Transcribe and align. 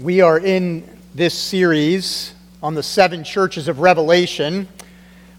We 0.00 0.22
are 0.22 0.40
in 0.40 0.82
this 1.14 1.38
series 1.38 2.34
on 2.60 2.74
the 2.74 2.82
seven 2.82 3.22
churches 3.22 3.68
of 3.68 3.78
Revelation. 3.78 4.66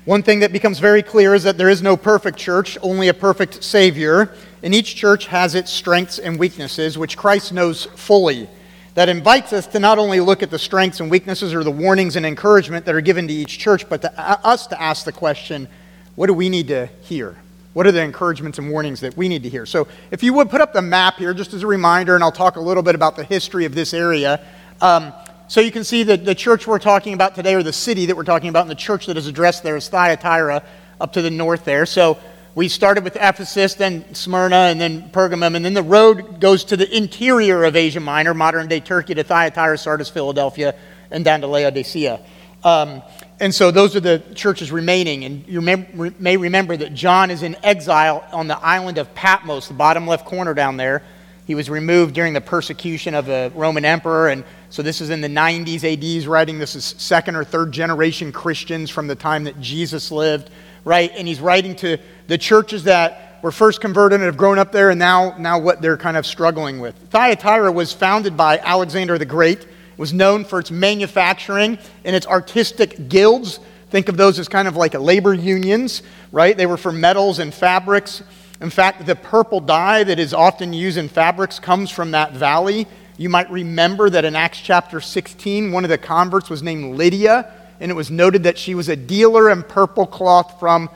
One 0.06 0.24
thing 0.24 0.40
that 0.40 0.54
becomes 0.54 0.80
very 0.80 1.04
clear 1.04 1.36
is 1.36 1.44
that 1.44 1.58
there 1.58 1.68
is 1.68 1.82
no 1.82 1.98
perfect 1.98 2.38
church, 2.38 2.78
only 2.82 3.10
a 3.10 3.14
perfect 3.14 3.66
Savior. 3.66 4.34
And 4.64 4.74
each 4.74 4.96
church 4.96 5.26
has 5.26 5.56
its 5.56 5.70
strengths 5.70 6.20
and 6.20 6.40
weaknesses, 6.40 6.98
which 6.98 7.18
Christ 7.18 7.52
knows 7.52 7.84
fully. 7.84 8.48
That 8.94 9.10
invites 9.10 9.52
us 9.52 9.68
to 9.68 9.80
not 9.80 9.98
only 9.98 10.22
look 10.22 10.42
at 10.42 10.52
the 10.52 10.60
strengths 10.60 11.02
and 11.02 11.12
weaknesses 11.12 11.54
or 11.54 11.66
the 11.66 11.70
warnings 11.70 12.16
and 12.16 12.26
encouragement 12.26 12.86
that 12.86 12.96
are 12.96 13.02
given 13.02 13.28
to 13.28 13.34
each 13.34 13.60
church, 13.60 13.90
but 13.90 14.02
to 14.04 14.20
us 14.48 14.68
to 14.68 14.82
ask 14.82 15.04
the 15.04 15.12
question 15.12 15.68
what 16.16 16.28
do 16.28 16.34
we 16.34 16.48
need 16.48 16.70
to 16.70 16.88
hear? 17.02 17.36
What 17.76 17.86
are 17.86 17.92
the 17.92 18.02
encouragements 18.02 18.58
and 18.58 18.72
warnings 18.72 19.02
that 19.02 19.18
we 19.18 19.28
need 19.28 19.44
to 19.44 19.50
hear? 19.50 19.66
So, 19.66 19.90
if 20.10 20.24
you 20.24 20.32
would 20.36 20.50
put 20.50 20.62
up 20.62 20.72
the 20.72 20.82
map 20.82 21.18
here, 21.18 21.34
just 21.34 21.54
as 21.54 21.62
a 21.62 21.68
reminder, 21.68 22.16
and 22.16 22.24
I'll 22.24 22.32
talk 22.32 22.56
a 22.56 22.62
little 22.62 22.82
bit 22.82 22.96
about 22.96 23.18
the 23.18 23.26
history 23.26 23.66
of 23.66 23.76
this 23.76 23.94
area. 23.94 24.40
Um, 24.80 25.12
so, 25.50 25.60
you 25.60 25.74
can 25.74 25.84
see 25.84 26.04
that 26.04 26.24
the 26.24 26.34
church 26.34 26.68
we're 26.68 26.80
talking 26.80 27.14
about 27.14 27.36
today, 27.36 27.54
or 27.54 27.64
the 27.64 27.74
city 27.74 28.06
that 28.06 28.16
we're 28.16 28.24
talking 28.24 28.48
about, 28.48 28.62
and 28.62 28.72
the 28.72 28.76
church 28.76 29.08
that 29.08 29.18
is 29.18 29.28
addressed 29.28 29.62
there 29.64 29.76
is 29.76 29.90
Thyatira 29.90 30.64
up 31.02 31.12
to 31.12 31.22
the 31.22 31.30
north 31.30 31.66
there. 31.66 31.86
So, 31.86 32.18
we 32.56 32.70
started 32.70 33.04
with 33.04 33.18
Ephesus, 33.18 33.74
then 33.74 34.06
Smyrna, 34.16 34.56
and 34.56 34.80
then 34.80 35.10
Pergamum, 35.10 35.58
and 35.58 35.66
then 35.66 35.74
the 35.74 35.84
road 35.84 36.40
goes 36.40 36.64
to 36.66 36.78
the 36.78 36.90
interior 36.96 37.66
of 37.66 37.76
Asia 37.76 38.00
Minor, 38.00 38.34
modern 38.34 38.70
day 38.70 38.80
Turkey, 38.80 39.16
to 39.16 39.24
Thyatira, 39.26 39.78
Sardis, 39.78 40.08
Philadelphia, 40.10 40.76
and 41.12 41.26
down 41.26 41.42
to 41.42 41.48
Laodicea. 41.48 42.22
Um, 42.64 43.04
and 43.40 43.54
so 43.54 43.70
those 43.70 43.96
are 43.96 44.00
the 44.00 44.24
churches 44.34 44.72
remaining. 44.72 45.26
And 45.26 45.48
you 45.48 45.62
may 45.62 46.38
remember 46.38 46.78
that 46.78 46.94
John 46.94 47.30
is 47.30 47.44
in 47.44 47.58
exile 47.64 48.26
on 48.32 48.48
the 48.48 48.58
island 48.60 48.98
of 48.98 49.14
Patmos, 49.14 49.68
the 49.68 49.74
bottom 49.74 50.08
left 50.08 50.26
corner 50.26 50.54
down 50.54 50.78
there. 50.78 51.04
He 51.46 51.54
was 51.54 51.70
removed 51.70 52.16
during 52.16 52.34
the 52.34 52.42
persecution 52.42 53.14
of 53.14 53.30
a 53.30 53.50
Roman 53.50 53.86
emperor. 53.86 54.30
And 54.30 54.44
so 54.70 54.82
this 54.82 55.00
is 55.02 55.10
in 55.10 55.22
the 55.22 55.28
90s 55.28 55.84
AD's 55.84 56.28
writing. 56.28 56.58
This 56.58 56.76
is 56.76 56.86
second 56.98 57.36
or 57.36 57.44
third 57.44 57.72
generation 57.72 58.32
Christians 58.32 58.90
from 58.90 59.08
the 59.08 59.16
time 59.16 59.44
that 59.44 59.60
Jesus 59.60 60.12
lived, 60.12 60.50
right? 60.86 61.12
And 61.16 61.28
he's 61.28 61.42
writing 61.42 61.76
to 61.78 61.98
the 62.28 62.38
churches 62.38 62.86
that 62.86 63.40
were 63.44 63.52
first 63.52 63.80
converted 63.80 64.16
and 64.22 64.26
have 64.26 64.38
grown 64.38 64.58
up 64.58 64.72
there 64.72 64.90
and 64.90 64.98
now, 64.98 65.38
now 65.38 65.60
what 65.60 65.82
they're 65.82 65.98
kind 65.98 66.18
of 66.18 66.26
struggling 66.26 66.80
with. 66.80 66.96
Thyatira 67.10 67.72
was 67.72 67.94
founded 67.94 68.36
by 68.36 68.58
Alexander 68.58 69.18
the 69.20 69.26
Great 69.26 69.68
was 69.98 70.14
known 70.14 70.46
for 70.46 70.60
its 70.60 70.72
manufacturing 70.72 71.78
and 72.04 72.16
its 72.16 72.28
artistic 72.28 73.10
guilds. 73.10 73.60
Think 73.90 74.10
of 74.10 74.18
those 74.18 74.40
as 74.40 74.48
kind 74.48 74.68
of 74.68 74.76
like 74.76 74.94
labor 74.94 75.34
unions, 75.34 76.04
right? 76.32 76.56
They 76.56 76.66
were 76.66 76.78
for 76.78 76.92
metals 76.92 77.40
and 77.40 77.54
fabrics. 77.54 78.24
In 78.62 78.70
fact, 78.70 79.06
the 79.06 79.16
purple 79.16 79.60
dye 79.60 80.04
that 80.04 80.20
is 80.20 80.34
often 80.34 80.74
used 80.74 80.98
in 80.98 81.08
fabrics 81.10 81.60
comes 81.60 81.92
from 81.92 82.12
that 82.12 82.34
valley. 82.34 82.88
You 83.18 83.30
might 83.30 83.50
remember 83.50 84.10
that 84.10 84.26
in 84.26 84.36
Acts 84.36 84.60
chapter 84.60 85.00
16, 85.00 85.72
one 85.72 85.86
of 85.86 85.90
the 85.90 85.98
converts 85.98 86.50
was 86.50 86.62
named 86.62 86.96
Lydia, 86.96 87.52
and 87.80 87.90
it 87.90 87.94
was 87.94 88.12
noted 88.12 88.44
that 88.44 88.58
she 88.58 88.76
was 88.76 88.90
a 88.90 88.96
dealer 88.96 89.50
in 89.50 89.64
purple 89.64 90.06
cloth 90.06 90.60
from 90.60 90.90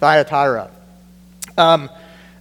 Thyatira. 0.00 0.70
Um, 1.56 1.88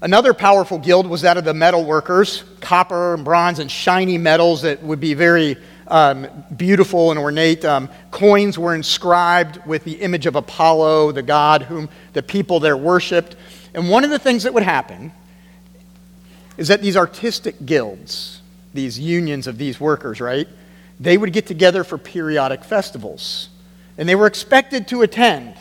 another 0.01 0.33
powerful 0.33 0.79
guild 0.79 1.07
was 1.07 1.21
that 1.21 1.37
of 1.37 1.45
the 1.45 1.53
metal 1.53 1.85
workers, 1.85 2.43
copper 2.59 3.13
and 3.13 3.23
bronze 3.23 3.59
and 3.59 3.69
shiny 3.69 4.17
metals 4.17 4.63
that 4.63 4.81
would 4.83 4.99
be 4.99 5.13
very 5.13 5.57
um, 5.91 6.45
beautiful 6.55 7.11
and 7.11 7.19
ornate. 7.19 7.63
Um, 7.65 7.89
coins 8.09 8.57
were 8.57 8.73
inscribed 8.73 9.63
with 9.65 9.83
the 9.83 10.01
image 10.01 10.25
of 10.25 10.35
Apollo, 10.35 11.11
the 11.11 11.21
god 11.21 11.63
whom 11.63 11.89
the 12.13 12.23
people 12.23 12.59
there 12.59 12.77
worshiped. 12.77 13.35
And 13.73 13.89
one 13.89 14.03
of 14.03 14.09
the 14.09 14.19
things 14.19 14.43
that 14.43 14.53
would 14.53 14.63
happen 14.63 15.11
is 16.57 16.69
that 16.69 16.81
these 16.81 16.97
artistic 16.97 17.65
guilds, 17.65 18.41
these 18.73 18.97
unions 18.97 19.47
of 19.47 19.57
these 19.57 19.79
workers, 19.79 20.21
right, 20.21 20.47
they 20.99 21.17
would 21.17 21.33
get 21.33 21.45
together 21.45 21.83
for 21.83 21.97
periodic 21.97 22.63
festivals. 22.63 23.49
And 23.97 24.07
they 24.07 24.15
were 24.15 24.27
expected 24.27 24.87
to 24.89 25.01
attend. 25.01 25.55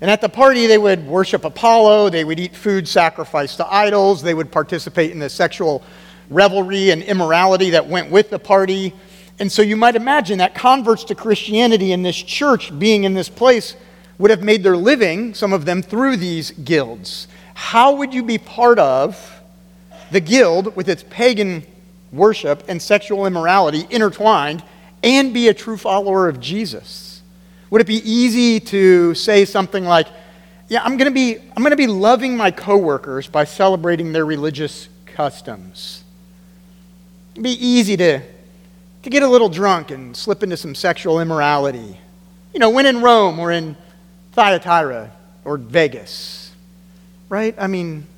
And 0.00 0.10
at 0.10 0.20
the 0.20 0.28
party, 0.28 0.66
they 0.66 0.78
would 0.78 1.06
worship 1.06 1.44
Apollo, 1.44 2.10
they 2.10 2.24
would 2.24 2.40
eat 2.40 2.54
food 2.54 2.88
sacrificed 2.88 3.58
to 3.58 3.72
idols, 3.72 4.22
they 4.22 4.34
would 4.34 4.50
participate 4.50 5.10
in 5.10 5.18
the 5.18 5.28
sexual 5.28 5.82
revelry 6.30 6.90
and 6.90 7.02
immorality 7.02 7.70
that 7.70 7.86
went 7.86 8.10
with 8.10 8.30
the 8.30 8.38
party. 8.38 8.92
And 9.38 9.52
so 9.52 9.62
you 9.62 9.76
might 9.76 9.96
imagine 9.96 10.38
that 10.38 10.54
converts 10.54 11.04
to 11.04 11.14
Christianity 11.14 11.92
in 11.92 12.02
this 12.02 12.16
church, 12.16 12.76
being 12.78 13.04
in 13.04 13.14
this 13.14 13.28
place, 13.28 13.76
would 14.18 14.30
have 14.30 14.42
made 14.42 14.62
their 14.62 14.76
living, 14.76 15.34
some 15.34 15.52
of 15.52 15.66
them, 15.66 15.82
through 15.82 16.16
these 16.16 16.50
guilds. 16.52 17.28
How 17.54 17.96
would 17.96 18.14
you 18.14 18.22
be 18.22 18.38
part 18.38 18.78
of 18.78 19.42
the 20.10 20.20
guild 20.20 20.74
with 20.74 20.88
its 20.88 21.04
pagan 21.10 21.66
worship 22.12 22.64
and 22.68 22.80
sexual 22.80 23.26
immorality 23.26 23.86
intertwined 23.90 24.62
and 25.02 25.34
be 25.34 25.48
a 25.48 25.54
true 25.54 25.76
follower 25.76 26.28
of 26.28 26.40
Jesus? 26.40 27.22
Would 27.70 27.82
it 27.82 27.86
be 27.86 28.10
easy 28.10 28.60
to 28.60 29.14
say 29.14 29.44
something 29.44 29.84
like, 29.84 30.06
yeah, 30.68 30.82
I'm 30.82 30.96
going 30.96 31.10
to 31.10 31.14
be 31.14 31.36
I'm 31.36 31.62
going 31.62 31.70
to 31.70 31.76
be 31.76 31.86
loving 31.86 32.36
my 32.36 32.50
coworkers 32.50 33.28
by 33.28 33.44
celebrating 33.44 34.12
their 34.12 34.24
religious 34.24 34.88
customs. 35.06 36.02
It'd 37.32 37.44
be 37.44 37.50
easy 37.50 37.96
to 37.98 38.20
to 39.06 39.10
get 39.10 39.22
a 39.22 39.28
little 39.28 39.48
drunk 39.48 39.92
and 39.92 40.16
slip 40.16 40.42
into 40.42 40.56
some 40.56 40.74
sexual 40.74 41.20
immorality. 41.20 41.96
You 42.52 42.58
know, 42.58 42.70
when 42.70 42.86
in 42.86 43.02
Rome 43.02 43.38
or 43.38 43.52
in 43.52 43.76
Thyatira 44.32 45.12
or 45.44 45.58
Vegas, 45.58 46.52
right? 47.28 47.54
I 47.56 47.68
mean, 47.68 48.08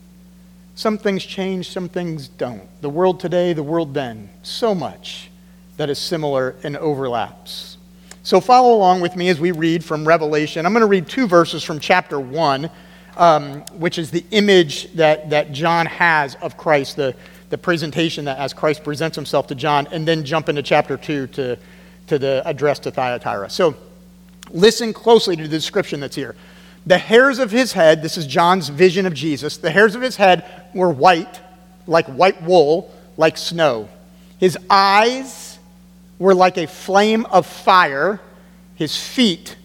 some 0.77 0.97
things 0.97 1.27
change, 1.27 1.69
some 1.69 1.91
things 1.91 2.29
don't. 2.29 2.63
The 2.81 2.89
world 2.89 3.21
today, 3.21 3.53
the 3.53 3.63
world 3.63 3.93
then, 3.93 4.31
so 4.43 4.75
much 4.75 5.29
that 5.77 5.91
is 5.91 5.99
similar 5.99 6.57
and 6.63 6.75
overlaps. 6.79 7.77
So 8.23 8.41
follow 8.41 8.75
along 8.75 9.03
with 9.03 9.15
me 9.15 9.29
as 9.29 9.39
we 9.39 9.51
read 9.51 9.85
from 9.85 10.09
Revelation. 10.09 10.65
I'm 10.65 10.73
going 10.73 10.81
to 10.81 10.87
read 10.87 11.07
two 11.07 11.27
verses 11.27 11.63
from 11.63 11.81
chapter 11.81 12.19
1, 12.19 12.71
um, 13.19 13.61
which 13.75 13.99
is 13.99 14.11
the 14.11 14.25
image 14.31 14.91
that, 14.95 15.29
that 15.29 15.53
John 15.53 15.85
has 15.85 16.35
of 16.37 16.57
Christ, 16.57 16.97
the, 16.97 17.15
the 17.51 17.59
presentation 17.59 18.27
that 18.27 18.39
as 18.39 18.53
Christ 18.53 18.85
presents 18.85 19.17
himself 19.17 19.47
to 19.49 19.55
John, 19.55 19.89
and 19.91 20.07
then 20.07 20.25
jump 20.25 20.49
into 20.49 20.63
chapter 20.63 20.97
2 20.97 21.29
to, 21.29 21.59
to 22.09 22.19
the 22.19 22.43
address 22.45 22.79
to 22.81 22.91
Thyatira. 22.91 23.51
So 23.51 23.75
listen 24.51 24.93
closely 24.93 25.37
to 25.37 25.43
the 25.43 25.49
description 25.49 26.01
that's 26.01 26.17
here. 26.17 26.35
The 26.87 26.99
hairs 26.99 27.39
of 27.39 27.51
his 27.51 27.73
head, 27.73 28.03
this 28.03 28.17
is 28.17 28.27
John's 28.27 28.69
vision 28.69 29.07
of 29.07 29.15
Jesus, 29.15 29.57
the 29.59 29.71
hairs 29.71 29.95
of 29.95 30.03
his 30.03 30.17
head 30.17 30.45
were 30.75 30.91
white, 30.91 31.41
like 31.87 32.07
white 32.07 32.43
wool, 32.43 32.95
like 33.17 33.37
snow. 33.37 33.89
His 34.39 34.57
eyes 34.71 35.59
were 36.19 36.35
like 36.35 36.57
a 36.57 36.67
flame 36.67 37.27
of 37.27 37.47
fire. 37.47 38.21
His 38.77 38.97
feet 38.97 39.57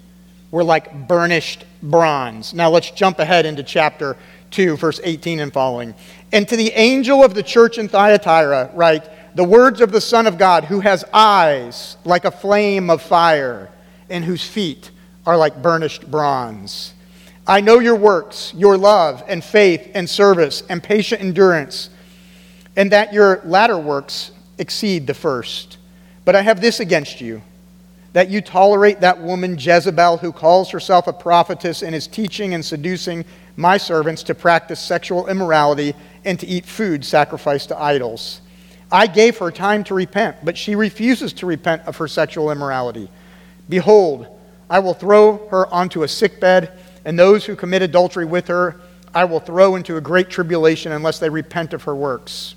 were 0.52 0.64
like 0.64 1.08
burnished 1.08 1.66
bronze. 1.82 2.54
Now 2.54 2.70
let's 2.70 2.92
jump 2.92 3.20
ahead 3.20 3.46
into 3.46 3.64
chapter 3.64 4.18
2, 4.54 4.78
verse 4.78 5.02
18 5.04 5.42
and 5.42 5.52
following. 5.52 5.94
And 6.32 6.48
to 6.48 6.56
the 6.56 6.72
angel 6.72 7.24
of 7.24 7.34
the 7.34 7.44
church 7.44 7.78
in 7.78 7.90
Thyatira, 7.90 8.72
write, 8.74 9.10
the 9.36 9.44
words 9.44 9.82
of 9.82 9.92
the 9.92 10.00
Son 10.00 10.28
of 10.28 10.38
God, 10.38 10.64
who 10.64 10.80
has 10.80 11.04
eyes 11.12 11.98
like 12.06 12.24
a 12.24 12.32
flame 12.32 12.90
of 12.90 13.02
fire, 13.02 13.70
and 14.10 14.24
whose 14.24 14.48
feet 14.48 14.92
are 15.26 15.36
like 15.36 15.62
burnished 15.62 16.10
bronze. 16.10 16.94
I 17.48 17.60
know 17.60 17.80
your 17.80 17.96
works, 17.96 18.54
your 18.56 18.78
love 18.78 19.24
and 19.28 19.44
faith 19.44 19.92
and 19.96 20.10
service 20.10 20.64
and 20.70 20.82
patient 20.82 21.22
endurance, 21.22 21.90
and 22.76 22.92
that 22.92 23.12
your 23.12 23.42
latter 23.44 23.78
works 23.78 24.32
exceed 24.58 25.08
the 25.08 25.14
first. 25.14 25.78
But 26.26 26.36
I 26.36 26.42
have 26.42 26.62
this 26.62 26.80
against 26.80 27.20
you 27.20 27.42
that 28.14 28.30
you 28.30 28.42
tolerate 28.42 29.02
that 29.02 29.20
woman 29.20 29.58
Jezebel, 29.58 30.18
who 30.18 30.32
calls 30.32 30.70
herself 30.70 31.08
a 31.08 31.14
prophetess 31.14 31.82
and 31.82 31.96
is 31.96 32.08
teaching 32.08 32.54
and 32.54 32.64
seducing 32.64 33.26
my 33.56 33.78
servants 33.78 34.24
to 34.24 34.36
practice 34.36 34.80
sexual 34.80 35.28
immorality 35.28 35.94
and 36.26 36.40
to 36.40 36.48
eat 36.48 36.66
food 36.66 37.06
sacrificed 37.06 37.70
to 37.70 37.80
idols. 37.80 38.42
I 38.92 39.08
gave 39.08 39.38
her 39.38 39.52
time 39.52 39.84
to 39.86 39.94
repent, 39.94 40.38
but 40.44 40.58
she 40.58 40.76
refuses 40.76 41.34
to 41.34 41.46
repent 41.46 41.84
of 41.84 41.98
her 41.98 42.08
sexual 42.08 42.52
immorality. 42.52 43.10
Behold, 43.70 44.28
I 44.70 44.80
will 44.80 44.94
throw 44.94 45.48
her 45.50 45.68
onto 45.74 46.04
a 46.04 46.08
sickbed, 46.08 46.72
and 47.06 47.18
those 47.18 47.46
who 47.46 47.56
commit 47.56 47.82
adultery 47.82 48.26
with 48.26 48.48
her 48.48 48.80
I 49.14 49.26
will 49.26 49.40
throw 49.40 49.76
into 49.76 49.98
a 49.98 50.02
great 50.02 50.30
tribulation 50.30 50.92
unless 50.92 51.20
they 51.20 51.30
repent 51.30 51.74
of 51.74 51.84
her 51.84 51.96
works. 51.96 52.56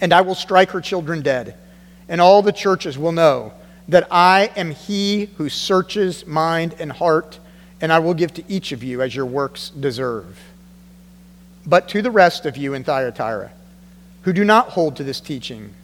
And 0.00 0.12
I 0.12 0.20
will 0.20 0.34
strike 0.34 0.70
her 0.70 0.80
children 0.80 1.22
dead, 1.22 1.56
and 2.08 2.20
all 2.20 2.42
the 2.42 2.52
churches 2.52 2.98
will 2.98 3.12
know 3.12 3.52
that 3.88 4.06
I 4.10 4.50
am 4.56 4.72
he 4.72 5.30
who 5.36 5.48
searches 5.48 6.26
mind 6.26 6.74
and 6.78 6.92
heart 6.92 7.38
and 7.80 7.92
I 7.92 7.98
will 7.98 8.14
give 8.14 8.32
to 8.34 8.44
each 8.48 8.72
of 8.72 8.82
you 8.82 9.02
as 9.02 9.14
your 9.14 9.26
works 9.26 9.70
deserve. 9.70 10.38
But 11.66 11.88
to 11.88 12.02
the 12.02 12.10
rest 12.10 12.46
of 12.46 12.56
you 12.56 12.74
in 12.74 12.84
Thyatira, 12.84 13.50
who 14.22 14.32
do 14.32 14.44
not 14.44 14.70
hold 14.70 14.96
to 14.96 15.04
this 15.04 15.20
teaching, 15.20 15.74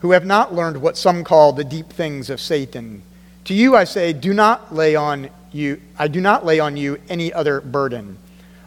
who 0.00 0.12
have 0.12 0.24
not 0.24 0.54
learned 0.54 0.80
what 0.80 0.96
some 0.96 1.24
call 1.24 1.52
the 1.52 1.64
deep 1.64 1.90
things 1.90 2.30
of 2.30 2.40
Satan, 2.40 3.02
to 3.44 3.54
you 3.54 3.76
I 3.76 3.84
say, 3.84 4.12
do 4.12 4.32
not 4.32 4.74
lay 4.74 4.94
on 4.96 5.28
you, 5.52 5.80
I 5.98 6.08
do 6.08 6.20
not 6.20 6.44
lay 6.44 6.60
on 6.60 6.76
you 6.76 7.00
any 7.08 7.32
other 7.32 7.60
burden. 7.60 8.18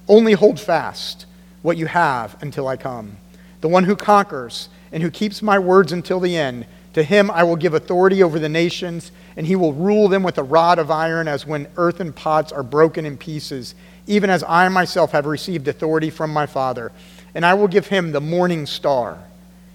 Only 0.08 0.34
hold 0.34 0.60
fast 0.60 1.26
what 1.62 1.78
you 1.78 1.88
have 1.88 2.42
until 2.42 2.68
I 2.68 2.78
come. 2.78 3.18
The 3.62 3.68
one 3.68 3.84
who 3.84 3.96
conquers 3.96 4.70
and 4.92 5.04
who 5.04 5.10
keeps 5.10 5.42
my 5.42 5.60
words 5.60 5.92
until 5.92 6.20
the 6.20 6.38
end, 6.38 6.66
To 6.98 7.04
him 7.04 7.30
I 7.30 7.44
will 7.44 7.58
give 7.58 7.76
authority 7.76 8.24
over 8.24 8.40
the 8.40 8.50
nations, 8.50 9.12
and 9.36 9.46
he 9.46 9.56
will 9.56 9.72
rule 9.72 10.08
them 10.08 10.24
with 10.24 10.40
a 10.40 10.44
rod 10.44 10.80
of 10.80 10.90
iron, 10.90 11.28
as 11.28 11.46
when 11.46 11.68
earthen 11.78 12.12
pots 12.12 12.52
are 12.52 12.64
broken 12.64 13.06
in 13.06 13.18
pieces, 13.18 13.76
even 14.08 14.32
as 14.32 14.44
I 14.48 14.68
myself 14.70 15.12
have 15.12 15.28
received 15.28 15.68
authority 15.68 16.10
from 16.10 16.34
my 16.34 16.48
Father. 16.48 16.92
And 17.36 17.46
I 17.46 17.54
will 17.54 17.68
give 17.68 17.86
him 17.86 18.14
the 18.14 18.20
morning 18.20 18.66
star. 18.66 19.20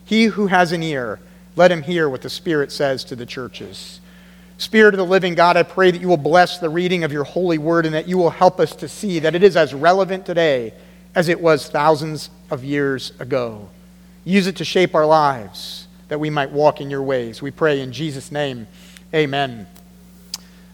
He 0.05 0.25
who 0.25 0.49
has 0.49 0.73
an 0.73 0.83
ear, 0.83 1.21
let 1.55 1.71
him 1.71 1.83
hear 1.83 2.09
what 2.09 2.23
the 2.23 2.29
Spirit 2.29 2.73
says 2.73 3.05
to 3.05 3.15
the 3.15 3.25
churches. 3.25 4.01
Spirit 4.59 4.93
of 4.95 4.99
the 4.99 5.07
living 5.07 5.37
God, 5.37 5.57
I 5.57 5.63
pray 5.63 5.93
that 5.93 6.01
you 6.01 6.09
will 6.09 6.17
bless 6.17 6.59
the 6.59 6.71
reading 6.71 7.05
of 7.05 7.13
your 7.13 7.23
holy 7.23 7.57
word 7.57 7.87
and 7.87 7.95
that 7.95 8.09
you 8.09 8.19
will 8.19 8.31
help 8.31 8.59
us 8.59 8.75
to 8.75 8.89
see 8.89 9.21
that 9.21 9.37
it 9.37 9.45
is 9.45 9.57
as 9.57 9.73
relevant 9.73 10.27
today 10.27 10.75
as 11.15 11.29
it 11.29 11.41
was 11.41 11.69
thousands 11.69 12.31
of 12.51 12.65
years 12.65 13.13
ago. 13.21 13.69
Use 14.25 14.49
it 14.49 14.57
to 14.57 14.65
shape 14.65 14.97
our 14.97 15.07
lives 15.07 15.87
that 16.13 16.19
we 16.19 16.29
might 16.29 16.51
walk 16.51 16.83
in 16.83 16.91
your 16.91 17.03
ways. 17.03 17.41
We 17.41 17.51
pray 17.51 17.81
in 17.81 17.91
Jesus' 17.91 18.31
name. 18.31 18.67
Amen. 19.15 19.67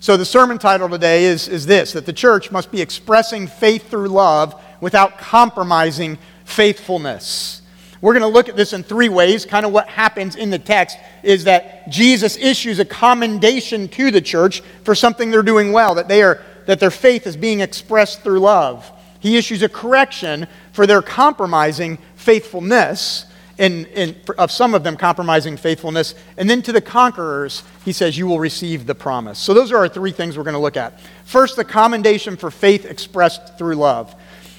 So, 0.00 0.16
the 0.16 0.24
sermon 0.24 0.58
title 0.58 0.88
today 0.88 1.26
is, 1.26 1.46
is 1.46 1.64
this 1.64 1.92
that 1.92 2.06
the 2.06 2.12
church 2.12 2.50
must 2.50 2.72
be 2.72 2.80
expressing 2.80 3.46
faith 3.46 3.88
through 3.88 4.08
love 4.08 4.60
without 4.80 5.16
compromising 5.16 6.18
faithfulness. 6.44 7.62
We're 8.00 8.14
going 8.14 8.22
to 8.22 8.34
look 8.36 8.48
at 8.48 8.56
this 8.56 8.72
in 8.72 8.82
three 8.82 9.08
ways. 9.08 9.46
Kind 9.46 9.64
of 9.64 9.70
what 9.70 9.86
happens 9.86 10.34
in 10.34 10.50
the 10.50 10.58
text 10.58 10.98
is 11.22 11.44
that 11.44 11.88
Jesus 11.88 12.36
issues 12.36 12.80
a 12.80 12.84
commendation 12.84 13.86
to 13.90 14.10
the 14.10 14.20
church 14.20 14.60
for 14.82 14.96
something 14.96 15.30
they're 15.30 15.44
doing 15.44 15.70
well, 15.70 15.94
that, 15.94 16.08
they 16.08 16.24
are, 16.24 16.42
that 16.66 16.80
their 16.80 16.90
faith 16.90 17.28
is 17.28 17.36
being 17.36 17.60
expressed 17.60 18.22
through 18.22 18.40
love. 18.40 18.90
He 19.20 19.36
issues 19.36 19.62
a 19.62 19.68
correction 19.68 20.48
for 20.72 20.84
their 20.84 21.00
compromising 21.00 21.98
faithfulness, 22.16 23.24
in, 23.58 23.86
in, 23.86 24.16
of 24.38 24.50
some 24.50 24.72
of 24.72 24.84
them 24.84 24.96
compromising 24.96 25.56
faithfulness. 25.56 26.14
And 26.36 26.48
then 26.48 26.62
to 26.62 26.72
the 26.72 26.80
conquerors, 26.80 27.64
he 27.84 27.92
says, 27.92 28.16
You 28.16 28.26
will 28.26 28.38
receive 28.38 28.86
the 28.86 28.94
promise. 28.94 29.38
So 29.38 29.52
those 29.52 29.72
are 29.72 29.78
our 29.78 29.88
three 29.88 30.12
things 30.12 30.38
we're 30.38 30.44
going 30.44 30.54
to 30.54 30.60
look 30.60 30.76
at. 30.76 31.00
First, 31.24 31.56
the 31.56 31.64
commendation 31.64 32.36
for 32.36 32.50
faith 32.50 32.84
expressed 32.84 33.58
through 33.58 33.74
love. 33.74 34.14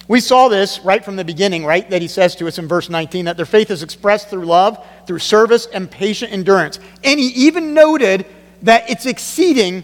We 0.10 0.20
saw 0.20 0.48
this 0.48 0.80
right 0.80 1.06
from 1.06 1.16
the 1.16 1.24
beginning, 1.24 1.66
right? 1.66 1.88
That 1.90 2.02
he 2.02 2.08
says 2.08 2.36
to 2.38 2.48
us 2.48 2.58
in 2.58 2.68
verse 2.68 2.90
19 2.90 3.26
that 3.26 3.38
their 3.38 3.46
faith 3.46 3.72
is 3.72 3.84
expressed 3.84 4.30
through 4.30 4.46
love, 4.46 4.84
through 5.06 5.20
service, 5.20 5.68
and 5.68 5.90
patient 5.90 6.34
endurance. 6.34 6.80
And 7.04 7.20
he 7.20 7.28
even 7.28 7.74
noted 7.74 8.26
that 8.64 8.90
it's 8.90 9.06
exceeding 9.06 9.84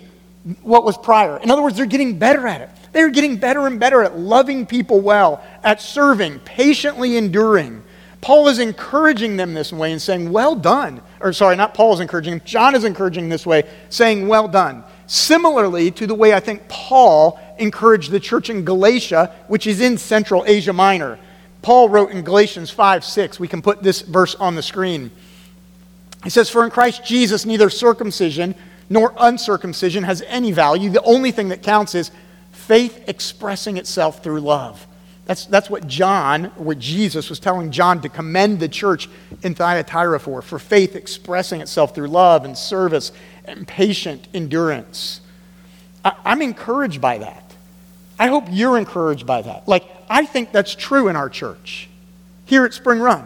what 0.61 0.83
was 0.83 0.97
prior. 0.97 1.37
In 1.37 1.51
other 1.51 1.61
words, 1.61 1.77
they're 1.77 1.85
getting 1.85 2.17
better 2.17 2.47
at 2.47 2.61
it. 2.61 2.69
They're 2.91 3.09
getting 3.09 3.37
better 3.37 3.67
and 3.67 3.79
better 3.79 4.03
at 4.03 4.17
loving 4.17 4.65
people 4.65 4.99
well, 4.99 5.43
at 5.63 5.79
serving, 5.81 6.39
patiently 6.39 7.17
enduring. 7.17 7.83
Paul 8.25 8.47
is 8.47 8.57
encouraging 8.57 9.37
them 9.37 9.53
this 9.53 9.71
way 9.71 9.91
and 9.91 10.01
saying, 10.01 10.31
Well 10.31 10.55
done. 10.55 10.99
Or, 11.19 11.31
sorry, 11.31 11.55
not 11.55 11.75
Paul 11.75 11.93
is 11.93 11.99
encouraging 11.99 12.39
them, 12.39 12.41
John 12.43 12.73
is 12.73 12.83
encouraging 12.83 13.29
this 13.29 13.45
way, 13.45 13.69
saying, 13.89 14.27
Well 14.27 14.47
done. 14.47 14.83
Similarly 15.05 15.91
to 15.91 16.07
the 16.07 16.15
way 16.15 16.33
I 16.33 16.39
think 16.39 16.67
Paul 16.67 17.39
encouraged 17.59 18.09
the 18.09 18.19
church 18.19 18.49
in 18.49 18.65
Galatia, 18.65 19.31
which 19.47 19.67
is 19.67 19.79
in 19.79 19.99
Central 19.99 20.43
Asia 20.47 20.73
Minor. 20.73 21.19
Paul 21.61 21.87
wrote 21.89 22.09
in 22.09 22.23
Galatians 22.23 22.71
5 22.71 23.05
6, 23.05 23.39
we 23.39 23.47
can 23.47 23.61
put 23.61 23.83
this 23.83 24.01
verse 24.01 24.33
on 24.33 24.55
the 24.55 24.63
screen. 24.63 25.11
He 26.23 26.31
says, 26.31 26.49
For 26.49 26.63
in 26.63 26.71
Christ 26.71 27.05
Jesus, 27.05 27.45
neither 27.45 27.69
circumcision 27.69 28.55
nor 28.89 29.13
uncircumcision 29.19 30.03
has 30.03 30.23
any 30.23 30.51
value. 30.51 30.89
The 30.89 31.03
only 31.03 31.29
thing 31.29 31.49
that 31.49 31.61
counts 31.61 31.93
is 31.93 32.09
faith 32.51 33.03
expressing 33.07 33.77
itself 33.77 34.23
through 34.23 34.39
love. 34.39 34.87
That's, 35.25 35.45
that's 35.45 35.69
what 35.69 35.87
John, 35.87 36.45
what 36.55 36.77
Jesus 36.77 37.29
was 37.29 37.39
telling 37.39 37.71
John 37.71 38.01
to 38.01 38.09
commend 38.09 38.59
the 38.59 38.69
church 38.69 39.09
in 39.41 39.55
Thyatira 39.55 40.19
for, 40.19 40.41
for 40.41 40.59
faith 40.59 40.95
expressing 40.95 41.61
itself 41.61 41.95
through 41.95 42.07
love 42.07 42.45
and 42.45 42.55
service 42.55 43.11
and 43.43 43.67
patient 43.67 44.27
endurance. 44.33 45.21
I, 46.03 46.13
I'm 46.23 46.41
encouraged 46.43 47.01
by 47.01 47.17
that. 47.17 47.55
I 48.19 48.27
hope 48.27 48.45
you're 48.49 48.77
encouraged 48.77 49.25
by 49.25 49.41
that. 49.41 49.67
Like, 49.67 49.83
I 50.09 50.25
think 50.25 50.51
that's 50.51 50.75
true 50.75 51.07
in 51.07 51.15
our 51.15 51.29
church 51.29 51.89
here 52.45 52.63
at 52.63 52.73
Spring 52.73 52.99
Run. 52.99 53.25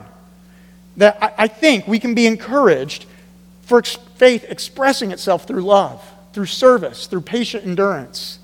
That 0.97 1.21
I, 1.21 1.33
I 1.37 1.47
think 1.47 1.85
we 1.85 1.99
can 1.99 2.15
be 2.15 2.27
encouraged 2.27 3.05
for 3.63 3.79
ex- 3.79 3.97
faith 4.15 4.45
expressing 4.47 5.11
itself 5.11 5.45
through 5.45 5.63
love, 5.63 6.01
through 6.31 6.45
service, 6.45 7.07
through 7.07 7.21
patient 7.21 7.65
endurance. 7.65 8.39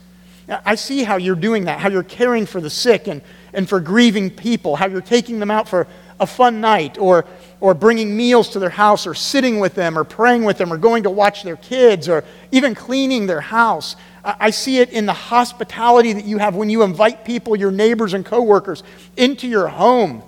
I 0.47 0.75
see 0.75 1.03
how 1.03 1.15
you're 1.15 1.35
doing 1.35 1.65
that, 1.65 1.79
how 1.79 1.89
you're 1.89 2.03
caring 2.03 2.45
for 2.45 2.61
the 2.61 2.69
sick 2.69 3.07
and, 3.07 3.23
and 3.55 3.67
for 3.67 3.79
grieving 3.79 4.29
people, 4.29 4.75
how 4.75 4.87
you're 4.87 5.01
taking 5.01 5.39
them 5.39 5.49
out 5.49 5.67
for 5.67 5.87
a 6.19 6.27
fun 6.27 6.61
night 6.61 6.97
or, 6.97 7.25
or 7.59 7.73
bringing 7.73 8.15
meals 8.15 8.49
to 8.49 8.59
their 8.59 8.69
house 8.69 9.05
or 9.05 9.13
sitting 9.13 9.59
with 9.59 9.75
them 9.75 9.97
or 9.97 10.03
praying 10.03 10.43
with 10.43 10.57
them 10.57 10.71
or 10.71 10.77
going 10.77 11.03
to 11.03 11.09
watch 11.09 11.43
their 11.43 11.57
kids 11.57 12.07
or 12.07 12.23
even 12.51 12.73
cleaning 12.75 13.27
their 13.27 13.41
house. 13.41 13.95
I 14.23 14.49
see 14.49 14.79
it 14.79 14.89
in 14.91 15.05
the 15.05 15.13
hospitality 15.13 16.13
that 16.13 16.25
you 16.25 16.37
have 16.37 16.55
when 16.55 16.69
you 16.69 16.83
invite 16.83 17.25
people, 17.25 17.55
your 17.55 17.71
neighbors 17.71 18.13
and 18.13 18.25
coworkers, 18.25 18.81
into 19.17 19.47
your 19.47 19.67
home 19.67 20.23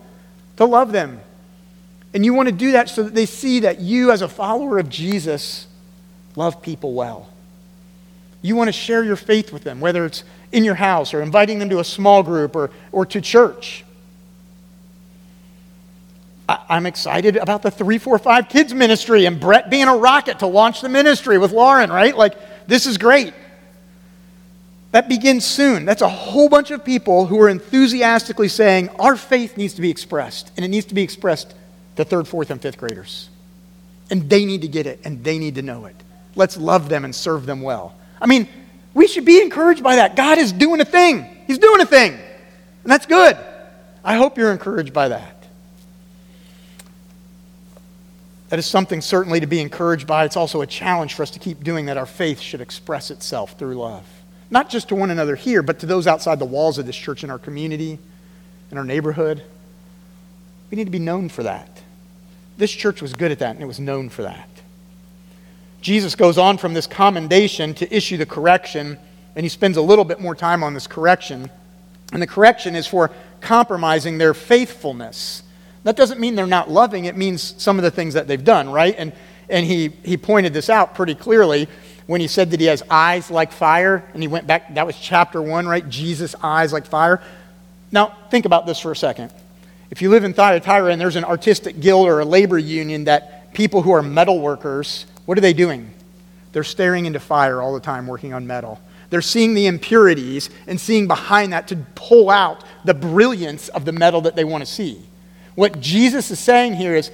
to 0.57 0.65
love 0.65 0.91
them. 0.91 1.21
And 2.13 2.25
you 2.25 2.33
want 2.33 2.47
to 2.47 2.55
do 2.55 2.73
that 2.73 2.89
so 2.89 3.03
that 3.03 3.15
they 3.15 3.25
see 3.25 3.61
that 3.61 3.79
you, 3.79 4.11
as 4.11 4.21
a 4.21 4.27
follower 4.27 4.79
of 4.79 4.89
Jesus, 4.89 5.67
love 6.35 6.61
people 6.61 6.93
well. 6.93 7.29
You 8.41 8.55
want 8.55 8.67
to 8.67 8.71
share 8.71 9.03
your 9.03 9.15
faith 9.15 9.51
with 9.51 9.63
them, 9.63 9.79
whether 9.79 10.05
it's 10.05 10.23
in 10.51 10.63
your 10.63 10.75
house 10.75 11.13
or 11.13 11.21
inviting 11.21 11.59
them 11.59 11.69
to 11.69 11.79
a 11.79 11.83
small 11.83 12.23
group 12.23 12.55
or, 12.55 12.71
or 12.91 13.05
to 13.05 13.21
church. 13.21 13.83
I, 16.47 16.77
am 16.77 16.85
excited 16.85 17.35
about 17.35 17.61
the 17.61 17.71
345 17.71 18.47
Kids 18.47 18.73
Ministry 18.73 19.25
and 19.25 19.39
Brett 19.39 19.69
being 19.69 19.87
a 19.87 19.95
rocket 19.95 20.39
to 20.39 20.47
launch 20.47 20.81
the 20.81 20.89
ministry 20.89 21.37
with 21.37 21.51
Lauren, 21.51 21.89
right? 21.89 22.15
Like, 22.15 22.35
this 22.67 22.85
is 22.85 22.97
great. 22.97 23.33
That 24.91 25.09
begins 25.09 25.43
soon. 25.43 25.83
That's 25.83 26.01
a 26.01 26.07
whole 26.07 26.47
bunch 26.47 26.71
of 26.71 26.85
people 26.85 27.25
who 27.25 27.39
are 27.41 27.49
enthusiastically 27.49 28.47
saying, 28.47 28.89
Our 28.97 29.17
faith 29.17 29.57
needs 29.57 29.73
to 29.73 29.81
be 29.81 29.89
expressed, 29.89 30.51
and 30.55 30.65
it 30.65 30.69
needs 30.69 30.85
to 30.87 30.95
be 30.95 31.01
expressed 31.01 31.53
to 31.97 32.05
third, 32.05 32.27
fourth, 32.27 32.49
and 32.49 32.61
fifth 32.61 32.77
graders. 32.77 33.29
And 34.09 34.29
they 34.29 34.45
need 34.45 34.61
to 34.61 34.69
get 34.69 34.87
it, 34.87 35.01
and 35.03 35.23
they 35.23 35.37
need 35.37 35.55
to 35.55 35.61
know 35.61 35.85
it. 35.85 35.95
Let's 36.35 36.55
love 36.55 36.87
them 36.87 37.03
and 37.03 37.13
serve 37.13 37.45
them 37.45 37.61
well. 37.61 37.95
I 38.21 38.27
mean, 38.27 38.47
we 38.97 39.07
should 39.07 39.25
be 39.25 39.41
encouraged 39.41 39.83
by 39.83 39.95
that. 39.97 40.15
God 40.15 40.37
is 40.37 40.51
doing 40.51 40.81
a 40.81 40.85
thing, 40.85 41.25
He's 41.47 41.59
doing 41.59 41.81
a 41.81 41.85
thing, 41.85 42.13
and 42.13 42.91
that's 42.91 43.05
good. 43.05 43.37
I 44.03 44.15
hope 44.15 44.37
you're 44.37 44.51
encouraged 44.51 44.93
by 44.93 45.09
that. 45.09 45.33
That 48.49 48.59
is 48.59 48.65
something 48.65 49.01
certainly 49.01 49.41
to 49.41 49.47
be 49.47 49.59
encouraged 49.59 50.07
by. 50.07 50.23
It's 50.23 50.37
also 50.37 50.61
a 50.61 50.67
challenge 50.67 51.15
for 51.15 51.23
us 51.23 51.31
to 51.31 51.39
keep 51.39 51.63
doing 51.63 51.87
that. 51.87 51.97
Our 51.97 52.05
faith 52.05 52.39
should 52.39 52.61
express 52.61 53.11
itself 53.11 53.57
through 53.59 53.75
love 53.75 54.05
not 54.49 54.69
just 54.69 54.89
to 54.89 54.95
one 54.95 55.11
another 55.11 55.35
here, 55.35 55.61
but 55.61 55.79
to 55.79 55.85
those 55.85 56.07
outside 56.07 56.39
the 56.39 56.45
walls 56.45 56.77
of 56.77 56.85
this 56.85 56.95
church 56.95 57.23
in 57.23 57.29
our 57.29 57.39
community, 57.39 57.99
in 58.71 58.77
our 58.77 58.83
neighborhood. 58.83 59.43
We 60.71 60.75
need 60.75 60.85
to 60.85 60.91
be 60.91 60.99
known 60.99 61.29
for 61.29 61.43
that. 61.43 61.81
This 62.57 62.71
church 62.71 63.01
was 63.01 63.13
good 63.13 63.31
at 63.31 63.39
that, 63.39 63.51
and 63.51 63.61
it 63.61 63.67
was 63.67 63.79
known 63.79 64.09
for 64.09 64.23
that. 64.23 64.49
Jesus 65.87 66.15
goes 66.15 66.37
on 66.37 66.57
from 66.57 66.73
this 66.73 66.85
commendation 66.85 67.73
to 67.75 67.95
issue 67.95 68.17
the 68.17 68.25
correction, 68.25 68.97
and 69.37 69.45
he 69.45 69.47
spends 69.47 69.77
a 69.77 69.81
little 69.81 70.03
bit 70.03 70.19
more 70.19 70.35
time 70.35 70.61
on 70.61 70.73
this 70.73 70.85
correction. 70.85 71.49
And 72.11 72.21
the 72.21 72.27
correction 72.27 72.75
is 72.75 72.85
for 72.85 73.09
compromising 73.39 74.17
their 74.17 74.33
faithfulness. 74.33 75.43
That 75.85 75.95
doesn't 75.95 76.19
mean 76.19 76.35
they're 76.35 76.45
not 76.45 76.69
loving, 76.69 77.05
it 77.05 77.15
means 77.15 77.55
some 77.57 77.79
of 77.79 77.83
the 77.83 77.91
things 77.91 78.15
that 78.15 78.27
they've 78.27 78.43
done, 78.43 78.69
right? 78.69 78.95
And, 78.97 79.13
and 79.47 79.65
he, 79.65 79.87
he 80.03 80.17
pointed 80.17 80.51
this 80.53 80.69
out 80.69 80.93
pretty 80.93 81.15
clearly 81.15 81.69
when 82.05 82.19
he 82.19 82.27
said 82.27 82.51
that 82.51 82.59
he 82.59 82.65
has 82.65 82.83
eyes 82.89 83.31
like 83.31 83.53
fire, 83.53 84.03
and 84.13 84.21
he 84.21 84.27
went 84.27 84.45
back, 84.45 84.75
that 84.75 84.85
was 84.85 84.99
chapter 84.99 85.41
one, 85.41 85.69
right? 85.69 85.87
Jesus' 85.87 86.35
eyes 86.43 86.73
like 86.73 86.85
fire. 86.85 87.23
Now, 87.93 88.13
think 88.29 88.43
about 88.43 88.65
this 88.65 88.77
for 88.77 88.91
a 88.91 88.95
second. 88.95 89.31
If 89.89 90.01
you 90.01 90.09
live 90.09 90.25
in 90.25 90.33
Thyatira 90.33 90.91
and 90.91 90.99
there's 90.99 91.15
an 91.15 91.23
artistic 91.23 91.79
guild 91.79 92.09
or 92.09 92.19
a 92.19 92.25
labor 92.25 92.57
union 92.57 93.05
that 93.05 93.53
people 93.53 93.83
who 93.83 93.91
are 93.91 94.03
metal 94.03 94.41
workers, 94.41 95.05
what 95.27 95.37
are 95.37 95.41
they 95.41 95.51
doing? 95.51 95.91
They're 96.53 96.63
staring 96.63 97.05
into 97.05 97.19
fire 97.19 97.61
all 97.61 97.73
the 97.73 97.81
time 97.81 98.07
working 98.07 98.33
on 98.33 98.47
metal. 98.47 98.79
They're 99.09 99.21
seeing 99.21 99.53
the 99.53 99.67
impurities 99.67 100.49
and 100.67 100.79
seeing 100.79 101.05
behind 101.05 101.51
that 101.51 101.67
to 101.67 101.75
pull 101.95 102.29
out 102.29 102.63
the 102.85 102.93
brilliance 102.93 103.67
of 103.67 103.83
the 103.83 103.91
metal 103.91 104.21
that 104.21 104.37
they 104.37 104.45
want 104.45 104.65
to 104.65 104.71
see. 104.71 105.01
What 105.55 105.81
Jesus 105.81 106.31
is 106.31 106.39
saying 106.39 106.75
here 106.75 106.95
is, 106.95 107.11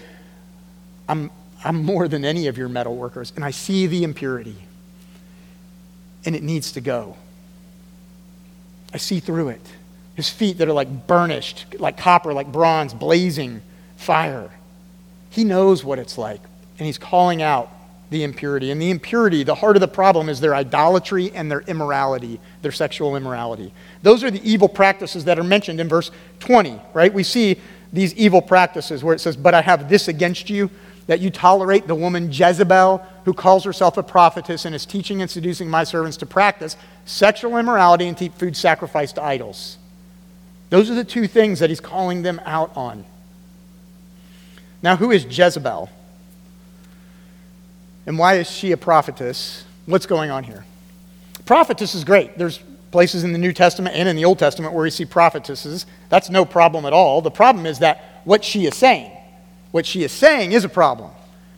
I'm, 1.09 1.31
I'm 1.65 1.83
more 1.83 2.07
than 2.07 2.23
any 2.23 2.45
of 2.45 2.55
your 2.55 2.69
metal 2.69 2.95
workers, 2.95 3.33
and 3.35 3.43
I 3.43 3.49
see 3.49 3.87
the 3.87 4.03
impurity 4.03 4.57
and 6.25 6.35
it 6.35 6.43
needs 6.43 6.73
to 6.73 6.81
go. 6.81 7.17
I 8.93 8.97
see 8.97 9.19
through 9.19 9.49
it. 9.49 9.61
His 10.15 10.29
feet 10.29 10.59
that 10.59 10.67
are 10.67 10.73
like 10.73 11.07
burnished, 11.07 11.65
like 11.79 11.97
copper, 11.97 12.31
like 12.31 12.51
bronze, 12.51 12.93
blazing 12.93 13.61
fire. 13.97 14.51
He 15.31 15.43
knows 15.43 15.83
what 15.83 15.97
it's 15.97 16.17
like, 16.17 16.41
and 16.77 16.85
he's 16.85 16.99
calling 16.99 17.41
out 17.41 17.71
the 18.09 18.23
impurity. 18.23 18.71
And 18.71 18.81
the 18.81 18.91
impurity, 18.91 19.43
the 19.43 19.55
heart 19.55 19.75
of 19.75 19.81
the 19.81 19.87
problem 19.87 20.29
is 20.29 20.39
their 20.39 20.55
idolatry 20.55 21.31
and 21.31 21.49
their 21.49 21.61
immorality, 21.61 22.39
their 22.61 22.71
sexual 22.71 23.15
immorality. 23.15 23.73
Those 24.01 24.23
are 24.23 24.31
the 24.31 24.41
evil 24.49 24.69
practices 24.69 25.25
that 25.25 25.39
are 25.39 25.43
mentioned 25.43 25.79
in 25.79 25.89
verse 25.89 26.11
20, 26.39 26.79
right? 26.93 27.13
We 27.13 27.23
see 27.23 27.59
these 27.91 28.13
evil 28.15 28.41
practices 28.41 29.03
where 29.03 29.15
it 29.15 29.19
says, 29.19 29.35
But 29.35 29.53
I 29.53 29.61
have 29.61 29.89
this 29.89 30.07
against 30.07 30.49
you 30.49 30.69
that 31.07 31.19
you 31.19 31.29
tolerate 31.29 31.87
the 31.87 31.95
woman 31.95 32.31
Jezebel, 32.31 33.05
who 33.25 33.33
calls 33.33 33.63
herself 33.63 33.97
a 33.97 34.03
prophetess 34.03 34.65
and 34.65 34.73
is 34.73 34.85
teaching 34.85 35.21
and 35.21 35.29
seducing 35.29 35.69
my 35.69 35.83
servants 35.83 36.17
to 36.17 36.25
practice 36.25 36.77
sexual 37.05 37.57
immorality 37.57 38.07
and 38.07 38.17
to 38.17 38.25
eat 38.25 38.33
food 38.35 38.55
sacrificed 38.55 39.15
to 39.15 39.23
idols. 39.23 39.77
Those 40.69 40.89
are 40.89 40.95
the 40.95 41.03
two 41.03 41.27
things 41.27 41.59
that 41.59 41.69
he's 41.69 41.79
calling 41.79 42.21
them 42.21 42.41
out 42.45 42.75
on. 42.75 43.05
Now, 44.81 44.95
who 44.95 45.11
is 45.11 45.25
Jezebel? 45.25 45.89
And 48.05 48.17
why 48.17 48.35
is 48.35 48.49
she 48.49 48.71
a 48.71 48.77
prophetess? 48.77 49.63
What's 49.85 50.05
going 50.05 50.29
on 50.29 50.43
here? 50.43 50.65
Prophetess 51.45 51.95
is 51.95 52.03
great. 52.03 52.37
There's 52.37 52.59
places 52.91 53.23
in 53.23 53.33
the 53.33 53.39
New 53.39 53.53
Testament 53.53 53.95
and 53.95 54.07
in 54.07 54.15
the 54.15 54.25
Old 54.25 54.39
Testament 54.39 54.73
where 54.73 54.85
you 54.85 54.91
see 54.91 55.05
prophetesses. 55.05 55.85
That's 56.09 56.29
no 56.29 56.45
problem 56.45 56.85
at 56.85 56.93
all. 56.93 57.21
The 57.21 57.31
problem 57.31 57.65
is 57.65 57.79
that 57.79 58.21
what 58.23 58.45
she 58.45 58.65
is 58.65 58.75
saying, 58.75 59.11
what 59.71 59.85
she 59.85 60.03
is 60.03 60.11
saying 60.11 60.51
is 60.51 60.63
a 60.63 60.69
problem 60.69 61.11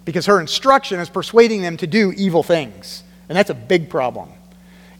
because 0.05 0.27
her 0.27 0.39
instruction 0.39 0.99
is 0.99 1.09
persuading 1.09 1.61
them 1.61 1.77
to 1.77 1.87
do 1.87 2.13
evil 2.15 2.43
things. 2.43 3.03
And 3.27 3.35
that's 3.35 3.49
a 3.49 3.55
big 3.55 3.89
problem. 3.89 4.29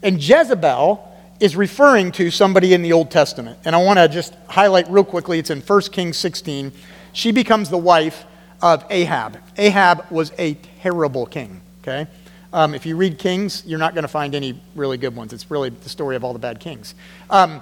And 0.02 0.22
Jezebel 0.22 1.02
is 1.40 1.56
referring 1.56 2.12
to 2.12 2.30
somebody 2.30 2.74
in 2.74 2.82
the 2.82 2.92
Old 2.92 3.10
Testament. 3.10 3.58
And 3.64 3.74
I 3.74 3.82
want 3.82 3.98
to 3.98 4.08
just 4.08 4.34
highlight 4.48 4.88
real 4.90 5.04
quickly 5.04 5.38
it's 5.38 5.50
in 5.50 5.60
1 5.60 5.80
Kings 5.92 6.16
16. 6.16 6.72
She 7.12 7.32
becomes 7.32 7.70
the 7.70 7.78
wife 7.78 8.24
of 8.62 8.84
Ahab. 8.90 9.38
Ahab 9.56 10.10
was 10.10 10.32
a 10.38 10.54
terrible 10.80 11.26
king, 11.26 11.60
okay? 11.82 12.06
Um, 12.52 12.74
if 12.74 12.86
you 12.86 12.96
read 12.96 13.18
Kings, 13.18 13.62
you're 13.66 13.78
not 13.78 13.94
going 13.94 14.02
to 14.02 14.08
find 14.08 14.34
any 14.34 14.60
really 14.74 14.96
good 14.96 15.14
ones. 15.14 15.32
It's 15.32 15.50
really 15.50 15.70
the 15.70 15.88
story 15.88 16.16
of 16.16 16.24
all 16.24 16.32
the 16.32 16.38
bad 16.38 16.60
kings 16.60 16.94
um, 17.28 17.60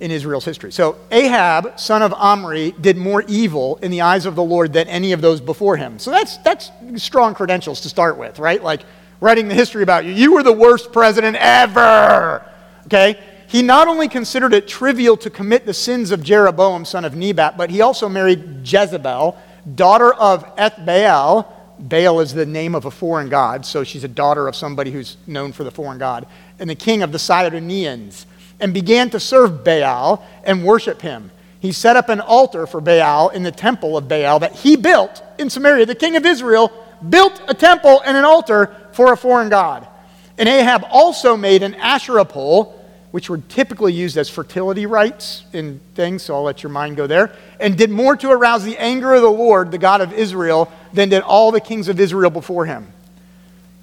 in 0.00 0.10
Israel's 0.10 0.44
history. 0.44 0.72
So, 0.72 0.96
Ahab, 1.10 1.78
son 1.78 2.02
of 2.02 2.12
Omri, 2.14 2.72
did 2.80 2.96
more 2.96 3.22
evil 3.28 3.76
in 3.82 3.90
the 3.90 4.00
eyes 4.00 4.24
of 4.24 4.34
the 4.34 4.42
Lord 4.42 4.72
than 4.72 4.88
any 4.88 5.12
of 5.12 5.20
those 5.20 5.40
before 5.40 5.76
him. 5.76 5.98
So, 5.98 6.10
that's, 6.10 6.38
that's 6.38 6.70
strong 6.96 7.34
credentials 7.34 7.82
to 7.82 7.88
start 7.88 8.16
with, 8.16 8.38
right? 8.38 8.62
Like 8.62 8.82
writing 9.20 9.48
the 9.48 9.54
history 9.54 9.82
about 9.82 10.04
you. 10.04 10.12
You 10.12 10.34
were 10.34 10.42
the 10.42 10.52
worst 10.52 10.92
president 10.92 11.36
ever, 11.38 12.44
okay? 12.86 13.20
He 13.46 13.60
not 13.62 13.86
only 13.86 14.08
considered 14.08 14.54
it 14.54 14.66
trivial 14.66 15.16
to 15.18 15.28
commit 15.28 15.66
the 15.66 15.74
sins 15.74 16.10
of 16.10 16.22
Jeroboam, 16.22 16.84
son 16.86 17.04
of 17.04 17.14
Nebat, 17.14 17.56
but 17.56 17.70
he 17.70 17.82
also 17.82 18.08
married 18.08 18.66
Jezebel, 18.66 19.36
daughter 19.74 20.12
of 20.12 20.44
Ethbaal, 20.56 21.46
Baal 21.78 22.20
is 22.20 22.34
the 22.34 22.46
name 22.46 22.74
of 22.74 22.84
a 22.84 22.90
foreign 22.90 23.28
god, 23.28 23.66
so 23.66 23.84
she's 23.84 24.04
a 24.04 24.08
daughter 24.08 24.46
of 24.46 24.54
somebody 24.54 24.90
who's 24.90 25.16
known 25.26 25.52
for 25.52 25.64
the 25.64 25.70
foreign 25.70 25.98
god, 25.98 26.26
and 26.58 26.68
the 26.68 26.74
king 26.74 27.02
of 27.02 27.12
the 27.12 27.18
Sidonians, 27.18 28.26
and 28.60 28.72
began 28.72 29.10
to 29.10 29.20
serve 29.20 29.64
Baal 29.64 30.24
and 30.44 30.64
worship 30.64 31.02
him. 31.02 31.30
He 31.60 31.72
set 31.72 31.96
up 31.96 32.08
an 32.08 32.20
altar 32.20 32.66
for 32.66 32.80
Baal 32.80 33.28
in 33.30 33.42
the 33.42 33.52
temple 33.52 33.96
of 33.96 34.08
Baal 34.08 34.40
that 34.40 34.54
he 34.54 34.76
built 34.76 35.22
in 35.38 35.48
Samaria. 35.48 35.86
The 35.86 35.94
king 35.94 36.16
of 36.16 36.26
Israel 36.26 36.72
built 37.08 37.40
a 37.48 37.54
temple 37.54 38.02
and 38.04 38.16
an 38.16 38.24
altar 38.24 38.74
for 38.92 39.12
a 39.12 39.16
foreign 39.16 39.48
god. 39.48 39.86
And 40.38 40.48
Ahab 40.48 40.84
also 40.90 41.36
made 41.36 41.62
an 41.62 41.74
Asherah 41.74 42.24
pole 42.24 42.81
which 43.12 43.28
were 43.28 43.38
typically 43.38 43.92
used 43.92 44.16
as 44.16 44.28
fertility 44.28 44.86
rites 44.86 45.44
in 45.52 45.80
things, 45.94 46.22
so 46.22 46.34
I'll 46.34 46.42
let 46.42 46.62
your 46.62 46.72
mind 46.72 46.96
go 46.96 47.06
there, 47.06 47.36
and 47.60 47.76
did 47.76 47.90
more 47.90 48.16
to 48.16 48.30
arouse 48.30 48.64
the 48.64 48.76
anger 48.78 49.12
of 49.12 49.20
the 49.20 49.30
Lord, 49.30 49.70
the 49.70 49.78
God 49.78 50.00
of 50.00 50.14
Israel, 50.14 50.72
than 50.94 51.10
did 51.10 51.22
all 51.22 51.52
the 51.52 51.60
kings 51.60 51.88
of 51.88 52.00
Israel 52.00 52.30
before 52.30 52.64
him. 52.64 52.88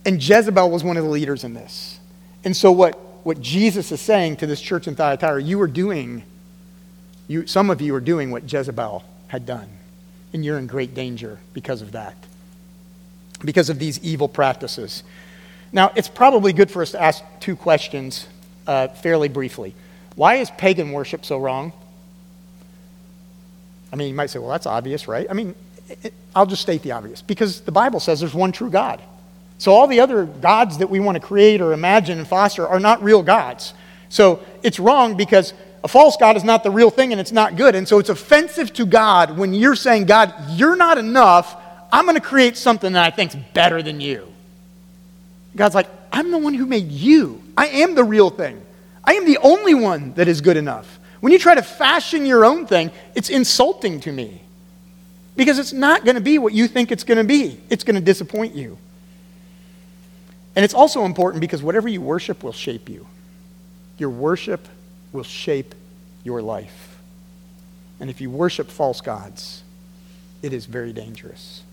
And 0.03 0.21
Jezebel 0.21 0.71
was 0.71 0.83
one 0.83 0.97
of 0.97 1.03
the 1.03 1.09
leaders 1.09 1.43
in 1.43 1.53
this. 1.53 1.99
And 2.43 2.57
so, 2.57 2.71
what, 2.71 2.95
what 3.23 3.39
Jesus 3.39 3.91
is 3.91 4.01
saying 4.01 4.37
to 4.37 4.47
this 4.47 4.59
church 4.59 4.87
in 4.87 4.95
Thyatira, 4.95 5.43
you 5.43 5.61
are 5.61 5.67
doing, 5.67 6.23
you, 7.27 7.45
some 7.45 7.69
of 7.69 7.81
you 7.81 7.93
are 7.93 8.01
doing 8.01 8.31
what 8.31 8.51
Jezebel 8.51 9.03
had 9.27 9.45
done. 9.45 9.69
And 10.33 10.43
you're 10.43 10.57
in 10.57 10.65
great 10.65 10.95
danger 10.95 11.37
because 11.53 11.83
of 11.83 11.91
that, 11.91 12.15
because 13.45 13.69
of 13.69 13.77
these 13.77 13.99
evil 14.03 14.27
practices. 14.27 15.03
Now, 15.71 15.91
it's 15.95 16.09
probably 16.09 16.51
good 16.51 16.71
for 16.71 16.81
us 16.81 16.91
to 16.91 17.01
ask 17.01 17.23
two 17.39 17.55
questions 17.55 18.27
uh, 18.69 18.87
fairly 18.87 19.29
briefly. 19.29 19.73
Why 20.15 20.35
is 20.35 20.51
pagan 20.51 20.91
worship 20.91 21.25
so 21.25 21.39
wrong? 21.39 21.73
I 23.91 23.95
mean, 23.95 24.09
you 24.09 24.13
might 24.13 24.29
say, 24.29 24.37
well, 24.37 24.49
that's 24.49 24.67
obvious, 24.67 25.07
right? 25.07 25.25
I 25.27 25.33
mean, 25.33 25.55
it, 26.03 26.13
I'll 26.35 26.45
just 26.45 26.61
state 26.61 26.83
the 26.83 26.91
obvious. 26.91 27.23
Because 27.23 27.61
the 27.61 27.71
Bible 27.71 27.99
says 27.99 28.19
there's 28.19 28.35
one 28.35 28.51
true 28.51 28.69
God. 28.69 29.01
So 29.57 29.71
all 29.71 29.87
the 29.87 29.99
other 29.99 30.25
gods 30.25 30.77
that 30.77 30.89
we 30.89 30.99
want 30.99 31.15
to 31.15 31.19
create 31.19 31.61
or 31.61 31.73
imagine 31.73 32.19
and 32.19 32.27
foster 32.27 32.67
are 32.67 32.79
not 32.79 33.01
real 33.01 33.23
gods. 33.23 33.73
So 34.09 34.39
it's 34.61 34.79
wrong 34.79 35.17
because 35.17 35.53
a 35.83 35.87
false 35.87 36.15
God 36.17 36.37
is 36.37 36.43
not 36.43 36.63
the 36.63 36.71
real 36.71 36.91
thing 36.91 37.11
and 37.11 37.19
it's 37.19 37.31
not 37.31 37.55
good. 37.55 37.73
And 37.73 37.87
so 37.87 37.97
it's 37.97 38.09
offensive 38.09 38.71
to 38.73 38.85
God 38.85 39.35
when 39.35 39.55
you're 39.55 39.75
saying, 39.75 40.05
God, 40.05 40.31
you're 40.51 40.75
not 40.75 40.99
enough. 40.99 41.55
I'm 41.91 42.05
going 42.05 42.15
to 42.15 42.21
create 42.21 42.55
something 42.55 42.93
that 42.93 43.03
I 43.03 43.09
think's 43.09 43.35
better 43.53 43.81
than 43.81 43.99
you. 43.99 44.31
God's 45.55 45.75
like, 45.75 45.89
I'm 46.11 46.31
the 46.31 46.37
one 46.37 46.53
who 46.53 46.65
made 46.65 46.91
you. 46.91 47.41
I 47.57 47.67
am 47.67 47.95
the 47.95 48.03
real 48.03 48.29
thing. 48.29 48.61
I 49.03 49.13
am 49.13 49.25
the 49.25 49.37
only 49.39 49.73
one 49.73 50.13
that 50.13 50.27
is 50.27 50.41
good 50.41 50.57
enough. 50.57 50.99
When 51.19 51.33
you 51.33 51.39
try 51.39 51.55
to 51.55 51.63
fashion 51.63 52.25
your 52.25 52.45
own 52.45 52.65
thing, 52.65 52.91
it's 53.15 53.29
insulting 53.29 53.99
to 54.01 54.11
me 54.11 54.41
because 55.35 55.59
it's 55.59 55.73
not 55.73 56.05
going 56.05 56.15
to 56.15 56.21
be 56.21 56.37
what 56.37 56.53
you 56.53 56.67
think 56.67 56.91
it's 56.91 57.03
going 57.03 57.17
to 57.17 57.23
be. 57.23 57.59
It's 57.69 57.83
going 57.83 57.95
to 57.95 58.01
disappoint 58.01 58.55
you. 58.55 58.77
And 60.55 60.65
it's 60.65 60.73
also 60.73 61.05
important 61.05 61.41
because 61.41 61.63
whatever 61.63 61.87
you 61.87 62.01
worship 62.01 62.43
will 62.43 62.53
shape 62.53 62.89
you. 62.89 63.07
Your 63.97 64.09
worship 64.09 64.67
will 65.11 65.23
shape 65.23 65.75
your 66.23 66.41
life. 66.41 66.99
And 67.99 68.09
if 68.09 68.21
you 68.21 68.29
worship 68.29 68.69
false 68.69 69.01
gods, 69.01 69.63
it 70.41 70.53
is 70.53 70.65
very 70.65 70.93
dangerous. 70.93 71.63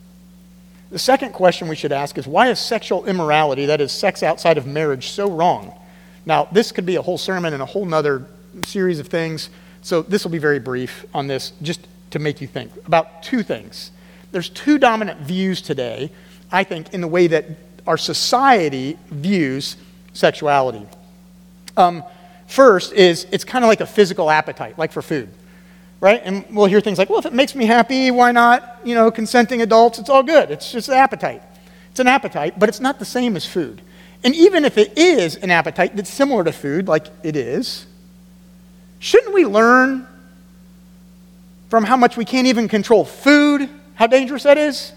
The 0.91 0.99
second 0.99 1.33
question 1.33 1.69
we 1.69 1.77
should 1.77 1.93
ask 1.93 2.17
is 2.17 2.27
why 2.27 2.49
is 2.49 2.61
sexual 2.61 3.07
immorality, 3.07 3.67
that 3.67 3.81
is, 3.81 3.91
sex 3.91 4.23
outside 4.23 4.57
of 4.57 4.67
marriage, 4.67 5.09
so 5.09 5.31
wrong? 5.31 5.73
Now, 6.25 6.49
this 6.53 6.73
could 6.73 6.87
be 6.87 6.97
a 6.97 7.03
whole 7.03 7.19
sermon 7.19 7.53
and 7.53 7.63
a 7.63 7.67
whole 7.67 7.85
nother 7.85 8.27
series 8.65 8.99
of 8.99 9.09
things, 9.09 9.51
so 9.83 10.03
this 10.03 10.25
will 10.25 10.31
be 10.31 10.39
very 10.39 10.59
brief 10.59 11.05
on 11.13 11.27
this, 11.27 11.53
just 11.63 11.87
to 12.11 12.19
make 12.19 12.41
you 12.41 12.47
think 12.47 12.73
about 12.87 13.23
two 13.23 13.43
things. 13.43 13.91
There's 14.31 14.49
two 14.49 14.79
dominant 14.79 15.21
views 15.21 15.61
today, 15.61 16.11
I 16.53 16.65
think, 16.65 16.95
in 16.95 17.01
the 17.01 17.09
way 17.09 17.27
that 17.29 17.47
our 17.87 17.97
society 17.97 18.99
views 19.11 19.77
sexuality. 20.13 20.87
Um, 21.77 22.05
first 22.47 22.93
is 22.93 23.27
it's 23.33 23.45
kind 23.45 23.65
of 23.65 23.69
like 23.69 23.81
a 23.81 23.87
physical 23.87 24.31
appetite, 24.31 24.79
like 24.79 24.93
for 24.93 25.03
food 25.03 25.29
right? 26.01 26.21
And 26.25 26.45
we'll 26.51 26.67
hear 26.67 26.81
things 26.81 26.99
like, 26.99 27.09
well, 27.09 27.19
if 27.19 27.27
it 27.27 27.33
makes 27.33 27.55
me 27.55 27.67
happy, 27.67 28.11
why 28.11 28.33
not? 28.33 28.81
You 28.85 28.95
know, 28.95 29.11
consenting 29.11 29.63
adults, 29.63 29.99
it's 29.99 30.11
all 30.11 30.23
good. 30.23 30.51
It's 30.51 30.73
just 30.73 30.89
an 30.89 30.95
appetite. 30.95 31.43
It's 31.91 32.01
an 32.01 32.07
appetite, 32.07 32.59
but 32.59 32.69
it's 32.69 32.81
not 32.81 32.99
the 32.99 33.05
same 33.05 33.37
as 33.37 33.47
food. 33.47 33.81
And 34.23 34.35
even 34.35 34.65
if 34.65 34.79
it 34.79 34.97
is 34.99 35.37
an 35.37 35.51
appetite 35.51 35.97
that's 35.97 36.11
similar 36.13 36.45
to 36.45 36.53
food, 36.53 36.89
like 36.89 37.07
it 37.23 37.37
is, 37.37 37.87
shouldn't 38.99 39.35
we 39.35 39.47
learn 39.47 40.07
from 41.69 41.85
how 41.85 41.97
much 41.97 42.17
we 42.17 42.25
can't 42.25 42.47
even 42.47 42.69
control 42.69 43.05
food, 43.05 43.69
how 43.95 44.07
dangerous 44.07 44.43
that 44.45 44.59
is? 44.59 44.93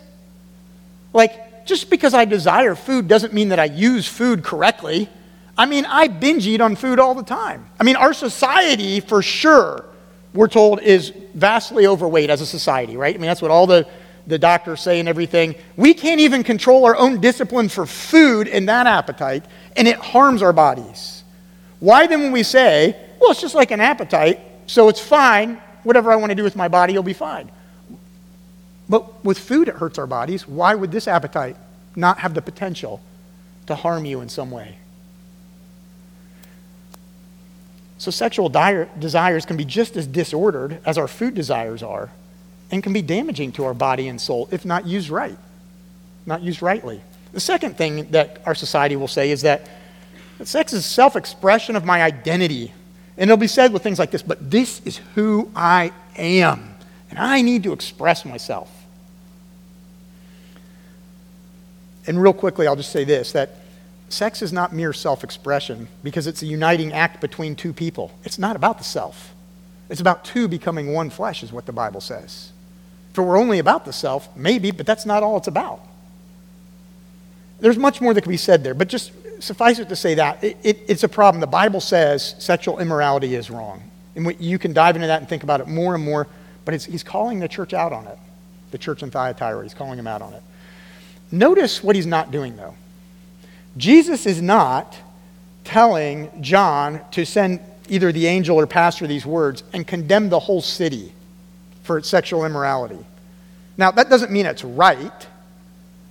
Like, 1.14 1.66
just 1.66 1.90
because 1.90 2.14
I 2.14 2.26
desire 2.26 2.76
food 2.76 3.08
doesn't 3.08 3.34
mean 3.34 3.50
that 3.50 3.60
I 3.60 3.66
use 3.66 4.08
food 4.08 4.44
correctly. 4.44 5.10
I 5.58 5.66
mean, 5.66 5.86
I 5.86 6.08
binge 6.08 6.48
eat 6.48 6.62
on 6.62 6.76
food 6.76 7.00
all 7.00 7.14
the 7.14 7.24
time. 7.24 7.68
I 7.80 7.84
mean, 7.84 7.96
our 7.96 8.14
society, 8.14 9.00
for 9.00 9.22
sure, 9.22 9.86
we're 10.34 10.48
told 10.48 10.82
is 10.82 11.12
vastly 11.34 11.88
overweight 11.88 12.30
as 12.30 12.42
a 12.42 12.46
society, 12.46 12.98
right? 12.98 13.16
I 13.16 13.18
mean, 13.18 13.28
that's 13.28 13.42
what 13.42 13.52
all 13.52 13.68
the, 13.68 13.88
the 14.28 14.38
doctors 14.38 14.82
say 14.82 15.00
and 15.00 15.10
everything. 15.10 15.56
We 15.76 15.94
can't 15.94 16.22
even 16.22 16.44
control 16.44 16.86
our 16.86 16.96
own 16.96 17.20
discipline 17.20 17.70
for 17.70 17.86
food 17.86 18.48
and 18.48 18.70
that 18.70 18.86
appetite, 18.86 19.46
and 19.76 19.88
it 19.88 19.98
harms 19.98 20.42
our 20.42 20.54
bodies. 20.54 21.24
Why 21.80 22.08
then, 22.08 22.22
when 22.22 22.32
we 22.32 22.44
say, 22.44 22.96
well, 23.20 23.32
it's 23.32 23.42
just 23.42 23.56
like 23.56 23.72
an 23.72 23.82
appetite, 23.82 24.40
so 24.68 24.90
it's 24.90 25.00
fine, 25.00 25.56
whatever 25.84 26.12
I 26.12 26.16
want 26.16 26.30
to 26.30 26.36
do 26.36 26.44
with 26.44 26.56
my 26.56 26.68
body 26.68 26.94
will 26.94 27.04
be 27.04 27.14
fine. 27.14 27.50
But 28.88 29.24
with 29.24 29.40
food, 29.40 29.68
it 29.68 29.76
hurts 29.76 29.98
our 29.98 30.08
bodies. 30.08 30.48
Why 30.48 30.76
would 30.76 30.92
this 30.92 31.08
appetite 31.08 31.56
not 31.96 32.20
have 32.20 32.34
the 32.34 32.42
potential 32.42 33.02
to 33.68 33.76
harm 33.76 34.06
you 34.06 34.22
in 34.22 34.30
some 34.30 34.52
way? 34.52 34.78
So, 38.00 38.12
sexual 38.12 38.48
desires 38.48 39.46
can 39.46 39.58
be 39.58 39.66
just 39.66 39.98
as 39.98 40.08
disordered 40.08 40.80
as 40.86 40.98
our 40.98 41.08
food 41.08 41.36
desires 41.36 41.84
are 41.84 42.10
and 42.72 42.82
can 42.82 42.94
be 42.94 43.02
damaging 43.02 43.52
to 43.54 43.66
our 43.66 43.74
body 43.74 44.08
and 44.08 44.20
soul 44.20 44.48
if 44.52 44.64
not 44.64 44.88
used 44.88 45.10
right, 45.10 45.38
not 46.26 46.42
used 46.42 46.62
rightly. 46.62 47.02
The 47.34 47.42
second 47.42 47.78
thing 47.78 48.10
that 48.12 48.42
our 48.46 48.56
society 48.56 48.96
will 48.96 49.10
say 49.10 49.32
is 49.32 49.42
that 49.42 49.70
sex 50.46 50.72
is 50.72 50.86
self 50.86 51.18
expression 51.18 51.76
of 51.76 51.84
my 51.84 52.02
identity. 52.02 52.72
And 53.18 53.30
it'll 53.30 53.38
be 53.38 53.48
said 53.48 53.74
with 53.74 53.84
things 53.84 54.00
like 54.00 54.12
this, 54.12 54.22
but 54.22 54.50
this 54.50 54.82
is 54.86 55.02
who 55.14 55.52
I 55.54 55.92
am, 56.16 56.74
and 57.10 57.20
I 57.20 57.42
need 57.42 57.64
to 57.64 57.74
express 57.74 58.24
myself. 58.24 58.74
And 62.08 62.22
real 62.22 62.32
quickly, 62.32 62.66
I'll 62.66 62.78
just 62.78 62.94
say 62.94 63.04
this 63.04 63.34
that 63.34 63.58
sex 64.10 64.42
is 64.42 64.52
not 64.52 64.74
mere 64.74 64.94
self 64.94 65.24
expression 65.24 65.88
because 66.04 66.28
it's 66.28 66.42
a 66.42 66.46
uniting 66.46 66.94
act 66.94 67.22
between 67.22 67.56
two 67.56 67.74
people. 67.74 68.12
It's 68.24 68.40
not 68.40 68.56
about 68.56 68.78
the 68.78 68.84
self, 68.84 69.34
it's 69.90 70.02
about 70.02 70.26
two 70.26 70.48
becoming 70.48 70.94
one 70.94 71.10
flesh, 71.10 71.44
is 71.44 71.52
what 71.52 71.66
the 71.66 71.74
Bible 71.74 72.02
says. 72.02 72.52
If 73.12 73.18
it 73.18 73.22
were 73.22 73.38
only 73.38 73.60
about 73.60 73.86
the 73.86 73.94
self, 73.94 74.36
maybe, 74.36 74.72
but 74.72 74.86
that's 74.86 75.06
not 75.06 75.24
all 75.24 75.38
it's 75.38 75.48
about. 75.48 75.82
There's 77.60 77.78
much 77.78 78.00
more 78.00 78.14
that 78.14 78.22
can 78.22 78.32
be 78.32 78.38
said 78.38 78.64
there, 78.64 78.74
but 78.74 78.88
just 78.88 79.12
suffice 79.42 79.80
it 79.80 79.90
to 79.90 79.96
say 79.96 80.16
that 80.16 80.44
it, 80.44 80.58
it, 80.64 80.80
it's 80.88 81.04
a 81.04 81.10
problem. 81.10 81.42
The 81.42 81.48
Bible 81.48 81.82
says 81.82 82.36
sexual 82.40 82.80
immorality 82.80 83.36
is 83.36 83.50
wrong. 83.50 83.84
And 84.16 84.40
you 84.40 84.58
can 84.60 84.74
dive 84.74 84.96
into 84.96 85.08
that 85.08 85.20
and 85.20 85.30
think 85.30 85.44
about 85.44 85.62
it 85.62 85.68
more 85.68 85.96
and 85.96 86.04
more, 86.04 86.28
but 86.66 86.74
he's 86.74 87.04
calling 87.04 87.40
the 87.40 87.48
church 87.48 87.74
out 87.74 87.94
on 87.94 88.08
it. 88.08 88.18
The 88.72 88.78
church 88.78 89.02
in 89.02 89.12
Thyatira, 89.12 89.64
he's 89.64 89.74
calling 89.74 89.98
them 89.98 90.08
out 90.08 90.22
on 90.22 90.34
it. 90.34 90.44
Notice 91.32 91.84
what 91.84 91.96
he's 91.96 92.06
not 92.06 92.32
doing, 92.32 92.56
though. 92.56 92.76
Jesus 93.80 94.26
is 94.26 94.42
not 94.42 94.98
telling 95.64 96.30
John 96.42 97.00
to 97.12 97.26
send 97.26 97.62
either 97.88 98.12
the 98.12 98.28
angel 98.28 98.60
or 98.60 98.68
pastor 98.68 99.08
these 99.08 99.26
words 99.26 99.64
and 99.72 99.88
condemn 99.88 100.28
the 100.28 100.40
whole 100.40 100.62
city 100.62 101.14
for 101.84 101.98
its 101.98 102.10
sexual 102.10 102.46
immorality. 102.46 103.00
Now, 103.78 103.92
that 103.92 104.10
doesn't 104.10 104.32
mean 104.32 104.46
it's 104.46 104.66
right, 104.66 105.28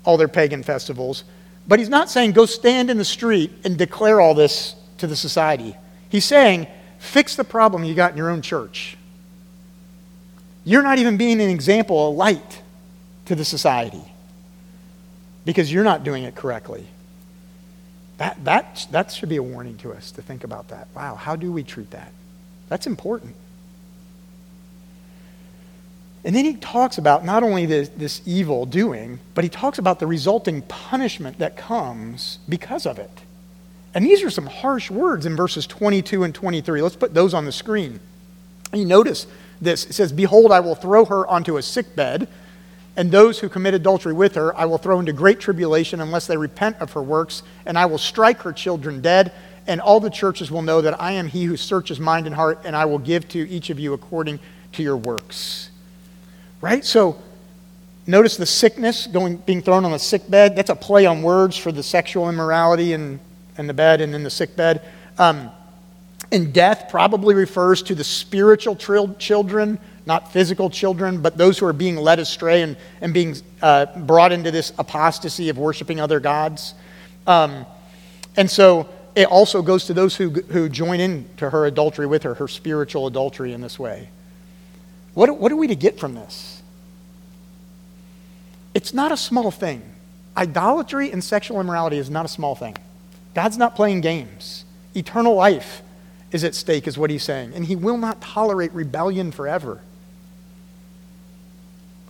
all 0.02 0.16
their 0.16 0.28
pagan 0.28 0.62
festivals, 0.62 1.25
but 1.68 1.78
he's 1.78 1.90
not 1.90 2.08
saying 2.08 2.32
go 2.32 2.46
stand 2.46 2.88
in 2.88 2.96
the 2.96 3.04
street 3.04 3.52
and 3.64 3.76
declare 3.76 4.18
all 4.18 4.32
this 4.32 4.75
to 4.96 5.06
the 5.06 5.14
society. 5.14 5.76
He's 6.08 6.25
saying 6.25 6.66
fix 6.98 7.37
the 7.37 7.44
problem 7.44 7.84
you 7.84 7.94
got 7.94 8.12
in 8.12 8.16
your 8.16 8.30
own 8.30 8.40
church. 8.40 8.96
You're 10.64 10.82
not 10.82 10.98
even 10.98 11.18
being 11.18 11.38
an 11.40 11.50
example, 11.50 12.08
a 12.08 12.10
light 12.10 12.62
to 13.26 13.34
the 13.34 13.44
society 13.44 14.02
because 15.44 15.70
you're 15.70 15.84
not 15.84 16.02
doing 16.02 16.25
it 16.25 16.34
correctly. 16.34 16.87
That, 18.18 18.44
that, 18.44 18.87
that 18.90 19.12
should 19.12 19.28
be 19.28 19.37
a 19.37 19.42
warning 19.42 19.76
to 19.78 19.92
us 19.92 20.10
to 20.12 20.22
think 20.22 20.44
about 20.44 20.68
that. 20.68 20.88
Wow, 20.94 21.14
how 21.14 21.37
do 21.37 21.50
we 21.50 21.62
treat 21.62 21.90
that? 21.92 22.12
That's 22.68 22.87
important. 22.87 23.34
And 26.25 26.34
then 26.34 26.44
he 26.44 26.54
talks 26.54 26.98
about 26.98 27.25
not 27.25 27.42
only 27.42 27.64
this, 27.64 27.88
this 27.90 28.20
evil 28.26 28.66
doing, 28.66 29.20
but 29.34 29.44
he 29.44 29.50
talks 29.50 29.78
about 29.78 30.00
the 30.00 30.06
resulting 30.06 30.62
punishment 30.62 31.38
that 31.38 31.56
comes 31.56 32.38
because 32.48 32.87
of 32.87 32.98
it. 32.98 33.10
And 33.94 34.04
these 34.04 34.22
are 34.22 34.30
some 34.30 34.46
harsh 34.46 34.90
words 34.90 35.25
in 35.25 35.37
verses 35.37 35.66
22 35.66 36.25
and 36.25 36.34
23. 36.34 36.82
Let's 36.82 36.96
put 36.96 37.14
those 37.14 37.34
on 37.34 37.44
the 37.44 37.52
screen. 37.52 38.00
You 38.72 38.84
notice 38.84 39.26
this. 39.60 39.87
It 39.87 39.94
says, 39.94 40.12
Behold, 40.12 40.52
I 40.52 40.60
will 40.60 40.75
throw 40.75 41.04
her 41.04 41.26
onto 41.26 41.56
a 41.56 41.62
sick 41.62 41.96
bed, 41.96 42.28
and 42.99 43.12
those 43.12 43.38
who 43.38 43.49
commit 43.49 43.75
adultery 43.75 44.12
with 44.12 44.35
her 44.35 44.55
I 44.59 44.64
will 44.64 44.76
throw 44.76 44.99
into 44.99 45.12
great 45.12 45.38
tribulation 45.38 46.00
unless 46.00 46.26
they 46.26 46.37
repent 46.37 46.78
of 46.81 46.93
her 46.93 47.02
works, 47.02 47.45
and 47.64 47.78
I 47.78 47.87
will 47.87 47.97
strike 47.97 48.40
her 48.40 48.52
children 48.52 49.00
dead, 49.00 49.33
and 49.69 49.81
all 49.81 50.00
the 50.00 50.11
churches 50.11 50.50
will 50.50 50.62
know 50.62 50.81
that 50.81 51.00
I 51.00 51.12
am 51.12 51.28
he 51.28 51.45
who 51.45 51.57
searches 51.57 52.00
mind 52.00 52.26
and 52.26 52.35
heart, 52.35 52.62
and 52.64 52.75
I 52.75 52.87
will 52.87 52.99
give 52.99 53.28
to 53.28 53.49
each 53.49 53.71
of 53.71 53.78
you 53.78 53.93
according 53.93 54.40
to 54.73 54.83
your 54.83 54.97
works. 54.97 55.71
Right? 56.61 56.85
So 56.85 57.23
notice 58.05 58.37
the 58.37 58.47
sickness 58.47 59.07
going, 59.07 59.37
being 59.37 59.62
thrown 59.62 59.85
on 59.85 59.93
the 59.93 59.99
sick 60.00 60.28
bed. 60.28 60.57
That's 60.57 60.71
a 60.71 60.75
play 60.75 61.07
on 61.07 61.23
words 61.23 61.57
for 61.57 61.71
the 61.71 61.85
sexual 61.85 62.28
immorality 62.28 62.95
in, 62.95 63.21
in 63.59 63.69
the 63.69 63.75
bed 63.75 64.00
and 64.00 64.12
in 64.12 64.25
the 64.25 64.31
sick 64.31 64.57
bed. 64.57 64.83
Um, 65.19 65.52
and 66.33 66.52
death 66.52 66.88
probably 66.90 67.37
refers 67.37 67.81
to 67.85 67.95
the 67.95 68.02
spiritual 68.02 68.75
children, 68.75 69.78
not 70.09 70.33
physical 70.33 70.71
children, 70.71 71.21
but 71.21 71.37
those 71.37 71.59
who 71.59 71.67
are 71.67 71.73
being 71.75 71.95
led 71.95 72.19
astray 72.19 72.62
and, 72.62 72.77
and 73.03 73.12
being 73.12 73.37
uh, 73.61 73.85
brought 73.95 74.33
into 74.33 74.50
this 74.50 74.73
apostasy 74.79 75.50
of 75.50 75.59
worshiping 75.59 76.00
other 76.00 76.19
gods. 76.19 76.73
Um, 77.27 77.67
and 78.35 78.50
so 78.50 78.88
it 79.15 79.27
also 79.27 79.61
goes 79.61 79.85
to 79.85 79.95
those 79.95 80.17
who, 80.17 80.31
who 80.31 80.71
join 80.71 80.99
in 80.99 81.29
to 81.37 81.50
her 81.50 81.67
adultery 81.67 82.07
with 82.07 82.23
her, 82.23 82.35
her 82.35 82.49
spiritual 82.49 83.07
adultery 83.07 83.53
in 83.53 83.61
this 83.61 83.79
way. 83.79 84.09
What, 85.12 85.38
what 85.38 85.53
are 85.53 85.57
we 85.57 85.67
to 85.67 85.77
get 85.77 86.00
from 86.00 86.15
this? 86.15 86.62
It's 88.73 88.95
not 88.95 89.12
a 89.12 89.17
small 89.17 89.50
thing. 89.50 89.83
Idolatry 90.37 91.12
and 91.12 91.23
sexual 91.23 91.61
immorality 91.61 91.99
is 91.99 92.09
not 92.09 92.25
a 92.25 92.29
small 92.29 92.55
thing. 92.55 92.77
God's 93.35 93.59
not 93.59 93.77
playing 93.77 94.00
games. 94.00 94.65
Eternal 94.97 95.35
life 95.35 95.83
is 96.33 96.44
at 96.44 96.55
stake, 96.55 96.87
is 96.87 96.97
what 96.97 97.11
he's 97.11 97.25
saying. 97.25 97.53
And 97.55 97.66
he 97.66 97.77
will 97.77 97.99
not 97.99 98.23
tolerate 98.23 98.73
rebellion 98.73 99.33
forever. 99.33 99.83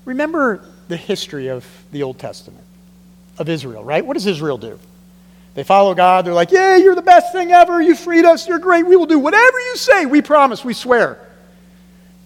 Remember 0.09 0.65
the 0.89 0.97
history 0.97 1.49
of 1.49 1.67
the 1.93 2.03
Old 2.03 2.19
Testament, 2.19 2.65
of 3.37 3.47
Israel, 3.51 3.85
right? 3.85 4.05
What 4.05 4.15
does 4.15 4.27
Israel 4.27 4.57
do? 4.57 4.79
They 5.53 5.65
follow 5.65 5.95
God. 5.95 6.25
They're 6.25 6.33
like, 6.33 6.51
Yay, 6.51 6.79
you're 6.79 6.95
the 6.95 7.03
best 7.03 7.31
thing 7.31 7.53
ever. 7.53 7.83
You 7.83 7.95
freed 7.95 8.25
us. 8.25 8.49
You're 8.49 8.59
great. 8.59 8.87
We 8.87 8.97
will 8.97 9.05
do 9.05 9.19
whatever 9.19 9.61
you 9.61 9.77
say. 9.77 10.07
We 10.07 10.23
promise. 10.23 10.65
We 10.65 10.73
swear. 10.73 11.19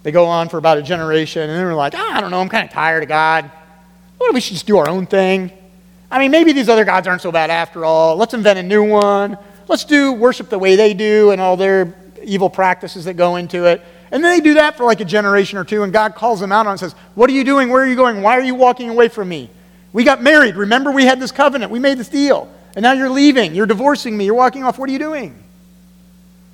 They 0.04 0.12
go 0.12 0.26
on 0.26 0.48
for 0.48 0.58
about 0.58 0.78
a 0.78 0.82
generation, 0.82 1.42
and 1.42 1.50
then 1.50 1.58
they're 1.58 1.74
like, 1.74 1.94
ah, 1.96 2.16
I 2.16 2.20
don't 2.20 2.30
know, 2.30 2.40
I'm 2.40 2.48
kind 2.48 2.64
of 2.64 2.72
tired 2.72 3.02
of 3.02 3.08
God. 3.08 3.50
What 4.16 4.28
if 4.28 4.34
we 4.34 4.40
should 4.40 4.54
just 4.54 4.66
do 4.66 4.78
our 4.78 4.88
own 4.88 5.06
thing? 5.06 5.50
I 6.08 6.20
mean, 6.20 6.30
maybe 6.30 6.52
these 6.52 6.68
other 6.68 6.84
gods 6.84 7.08
aren't 7.08 7.22
so 7.22 7.32
bad 7.32 7.50
after 7.50 7.84
all. 7.84 8.14
Let's 8.14 8.32
invent 8.32 8.60
a 8.60 8.62
new 8.62 8.88
one. 8.88 9.36
Let's 9.66 9.84
do 9.84 10.12
worship 10.12 10.50
the 10.50 10.58
way 10.58 10.76
they 10.76 10.94
do 10.94 11.32
and 11.32 11.40
all 11.40 11.56
their 11.56 11.96
evil 12.22 12.48
practices 12.48 13.06
that 13.06 13.14
go 13.14 13.34
into 13.34 13.64
it. 13.64 13.82
And 14.12 14.22
then 14.22 14.36
they 14.36 14.44
do 14.44 14.54
that 14.54 14.76
for 14.76 14.84
like 14.84 15.00
a 15.00 15.06
generation 15.06 15.58
or 15.58 15.64
two, 15.64 15.82
and 15.82 15.92
God 15.92 16.14
calls 16.14 16.38
them 16.38 16.52
out 16.52 16.66
on 16.66 16.68
it 16.68 16.70
and 16.72 16.80
says, 16.80 16.94
What 17.14 17.30
are 17.30 17.32
you 17.32 17.44
doing? 17.44 17.70
Where 17.70 17.82
are 17.82 17.86
you 17.86 17.96
going? 17.96 18.20
Why 18.20 18.38
are 18.38 18.42
you 18.42 18.54
walking 18.54 18.90
away 18.90 19.08
from 19.08 19.30
me? 19.30 19.48
We 19.92 20.04
got 20.04 20.22
married. 20.22 20.54
Remember, 20.54 20.92
we 20.92 21.04
had 21.04 21.18
this 21.18 21.32
covenant. 21.32 21.72
We 21.72 21.78
made 21.78 21.98
this 21.98 22.10
deal. 22.10 22.52
And 22.76 22.82
now 22.82 22.92
you're 22.92 23.10
leaving. 23.10 23.54
You're 23.54 23.66
divorcing 23.66 24.16
me. 24.16 24.26
You're 24.26 24.34
walking 24.34 24.64
off. 24.64 24.78
What 24.78 24.88
are 24.88 24.92
you 24.92 24.98
doing? 24.98 25.42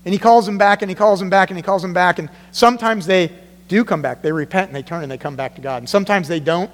And 0.04 0.12
he 0.12 0.18
calls 0.18 0.46
them 0.46 0.56
back 0.56 0.82
and 0.82 0.90
he 0.90 0.94
calls 0.94 1.18
them 1.18 1.30
back 1.30 1.50
and 1.50 1.58
he 1.58 1.62
calls 1.62 1.82
them 1.82 1.92
back. 1.92 2.18
And 2.18 2.30
sometimes 2.50 3.06
they 3.06 3.32
do 3.66 3.84
come 3.84 4.02
back. 4.02 4.22
They 4.22 4.32
repent 4.32 4.68
and 4.68 4.76
they 4.76 4.82
turn 4.82 5.02
and 5.02 5.10
they 5.10 5.18
come 5.18 5.36
back 5.36 5.56
to 5.56 5.60
God. 5.60 5.78
And 5.78 5.88
sometimes 5.88 6.28
they 6.28 6.40
don't. 6.40 6.70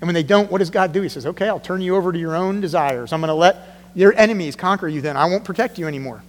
And 0.00 0.08
when 0.08 0.14
they 0.14 0.22
don't, 0.22 0.50
what 0.50 0.58
does 0.58 0.70
God 0.70 0.92
do? 0.92 1.02
He 1.02 1.08
says, 1.08 1.26
Okay, 1.26 1.48
I'll 1.48 1.60
turn 1.60 1.80
you 1.80 1.96
over 1.96 2.12
to 2.12 2.18
your 2.18 2.36
own 2.36 2.60
desires. 2.60 3.12
I'm 3.12 3.20
going 3.20 3.28
to 3.28 3.34
let 3.34 3.56
your 3.94 4.14
enemies 4.14 4.54
conquer 4.54 4.88
you 4.88 5.00
then. 5.00 5.16
I 5.16 5.24
won't 5.24 5.44
protect 5.44 5.78
you 5.78 5.86
anymore. 5.86 6.22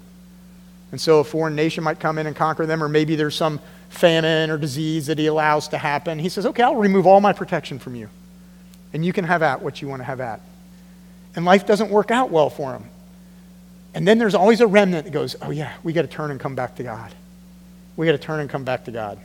And 0.92 1.00
so 1.02 1.20
a 1.20 1.24
foreign 1.24 1.56
nation 1.56 1.84
might 1.84 2.00
come 2.00 2.18
in 2.18 2.28
and 2.28 2.36
conquer 2.36 2.66
them, 2.66 2.82
or 2.84 2.88
maybe 2.88 3.16
there's 3.16 3.36
some 3.36 3.60
famine 3.90 4.50
or 4.50 4.58
disease 4.58 5.08
that 5.08 5.18
he 5.18 5.28
allows 5.28 5.68
to 5.70 5.78
happen. 5.78 6.20
He 6.20 6.30
says, 6.30 6.46
Okay, 6.46 6.64
I'll 6.64 6.76
remove 6.76 7.06
all 7.06 7.22
my 7.22 7.34
protection 7.34 7.80
from 7.80 7.96
you. 7.96 8.10
And 8.94 9.06
you 9.06 9.14
can 9.14 9.26
have 9.26 9.44
at 9.44 9.62
what 9.62 9.82
you 9.82 9.88
want 9.88 10.00
to 10.00 10.06
have 10.06 10.22
at. 10.22 10.42
And 11.36 11.46
life 11.46 11.68
doesn't 11.68 11.92
work 11.92 12.10
out 12.10 12.32
well 12.32 12.50
for 12.50 12.74
him. 12.74 12.86
And 13.94 14.08
then 14.08 14.18
there's 14.18 14.36
always 14.36 14.62
a 14.62 14.68
remnant 14.68 15.06
that 15.06 15.12
goes, 15.12 15.36
oh, 15.42 15.52
yeah, 15.52 15.74
we 15.84 15.94
got 15.94 16.04
to 16.04 16.08
turn 16.08 16.32
and 16.32 16.40
come 16.40 16.56
back 16.56 16.76
to 16.76 16.84
God. 16.84 17.12
We 17.96 18.06
got 18.06 18.14
to 18.14 18.18
turn 18.18 18.40
and 18.40 18.50
come 18.50 18.64
back 18.64 18.86
to 18.86 18.92
God. 18.92 19.20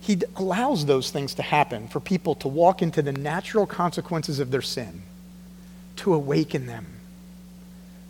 He 0.00 0.20
allows 0.36 0.86
those 0.86 1.10
things 1.10 1.34
to 1.34 1.42
happen 1.42 1.86
for 1.88 2.00
people 2.00 2.34
to 2.36 2.48
walk 2.48 2.82
into 2.82 3.02
the 3.02 3.12
natural 3.12 3.66
consequences 3.66 4.40
of 4.40 4.50
their 4.50 4.62
sin, 4.62 5.02
to 5.96 6.12
awaken 6.12 6.66
them, 6.66 6.86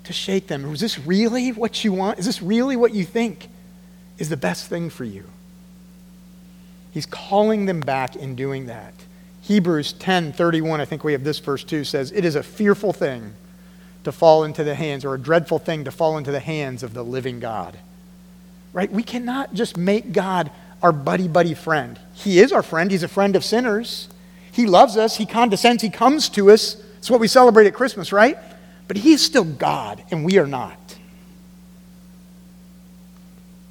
to 0.04 0.12
shake 0.12 0.48
them. 0.48 0.72
Is 0.72 0.80
this 0.80 0.98
really 0.98 1.52
what 1.52 1.84
you 1.84 1.92
want? 1.92 2.18
Is 2.18 2.26
this 2.26 2.42
really 2.42 2.76
what 2.76 2.94
you 2.94 3.04
think 3.04 3.48
is 4.18 4.28
the 4.28 4.36
best 4.36 4.66
thing 4.68 4.90
for 4.90 5.04
you? 5.04 5.24
He's 6.90 7.06
calling 7.06 7.66
them 7.66 7.80
back 7.80 8.16
in 8.16 8.34
doing 8.34 8.66
that. 8.66 8.94
Hebrews 9.42 9.94
10:31, 9.94 10.80
I 10.80 10.84
think 10.84 11.02
we 11.04 11.12
have 11.12 11.24
this 11.24 11.38
verse 11.38 11.64
too, 11.64 11.84
says, 11.84 12.12
"It 12.12 12.24
is 12.24 12.34
a 12.34 12.42
fearful 12.42 12.92
thing 12.92 13.32
to 14.04 14.12
fall 14.12 14.44
into 14.44 14.62
the 14.62 14.74
hands 14.74 15.04
or 15.04 15.14
a 15.14 15.18
dreadful 15.18 15.58
thing 15.58 15.84
to 15.84 15.90
fall 15.90 16.18
into 16.18 16.30
the 16.30 16.40
hands 16.40 16.82
of 16.82 16.94
the 16.94 17.04
living 17.04 17.40
God." 17.40 17.78
Right? 18.72 18.90
We 18.92 19.02
cannot 19.02 19.54
just 19.54 19.76
make 19.76 20.12
God 20.12 20.50
our 20.82 20.92
buddy 20.92 21.28
buddy 21.28 21.54
friend. 21.54 21.98
He 22.12 22.40
is 22.40 22.52
our 22.52 22.62
friend. 22.62 22.90
He's 22.90 23.02
a 23.02 23.08
friend 23.08 23.36
of 23.36 23.44
sinners. 23.44 24.08
He 24.50 24.66
loves 24.66 24.96
us. 24.96 25.16
He 25.16 25.26
condescends. 25.26 25.82
He 25.82 25.90
comes 25.90 26.28
to 26.30 26.50
us. 26.50 26.76
It's 26.98 27.10
what 27.10 27.20
we 27.20 27.28
celebrate 27.28 27.66
at 27.66 27.74
Christmas, 27.74 28.12
right? 28.12 28.36
But 28.92 29.00
he 29.00 29.14
is 29.14 29.22
still 29.22 29.44
God, 29.44 30.04
and 30.10 30.22
we 30.22 30.36
are 30.36 30.46
not. 30.46 30.98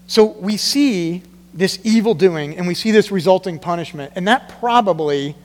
So 0.08 0.26
we 0.26 0.58
see 0.58 1.22
this 1.54 1.78
evil 1.84 2.16
doing, 2.16 2.58
and 2.58 2.68
we 2.68 2.74
see 2.74 2.90
this 2.90 3.12
resulting 3.12 3.60
punishment, 3.60 4.14
and 4.16 4.28
that 4.28 4.50
probably 4.60 5.36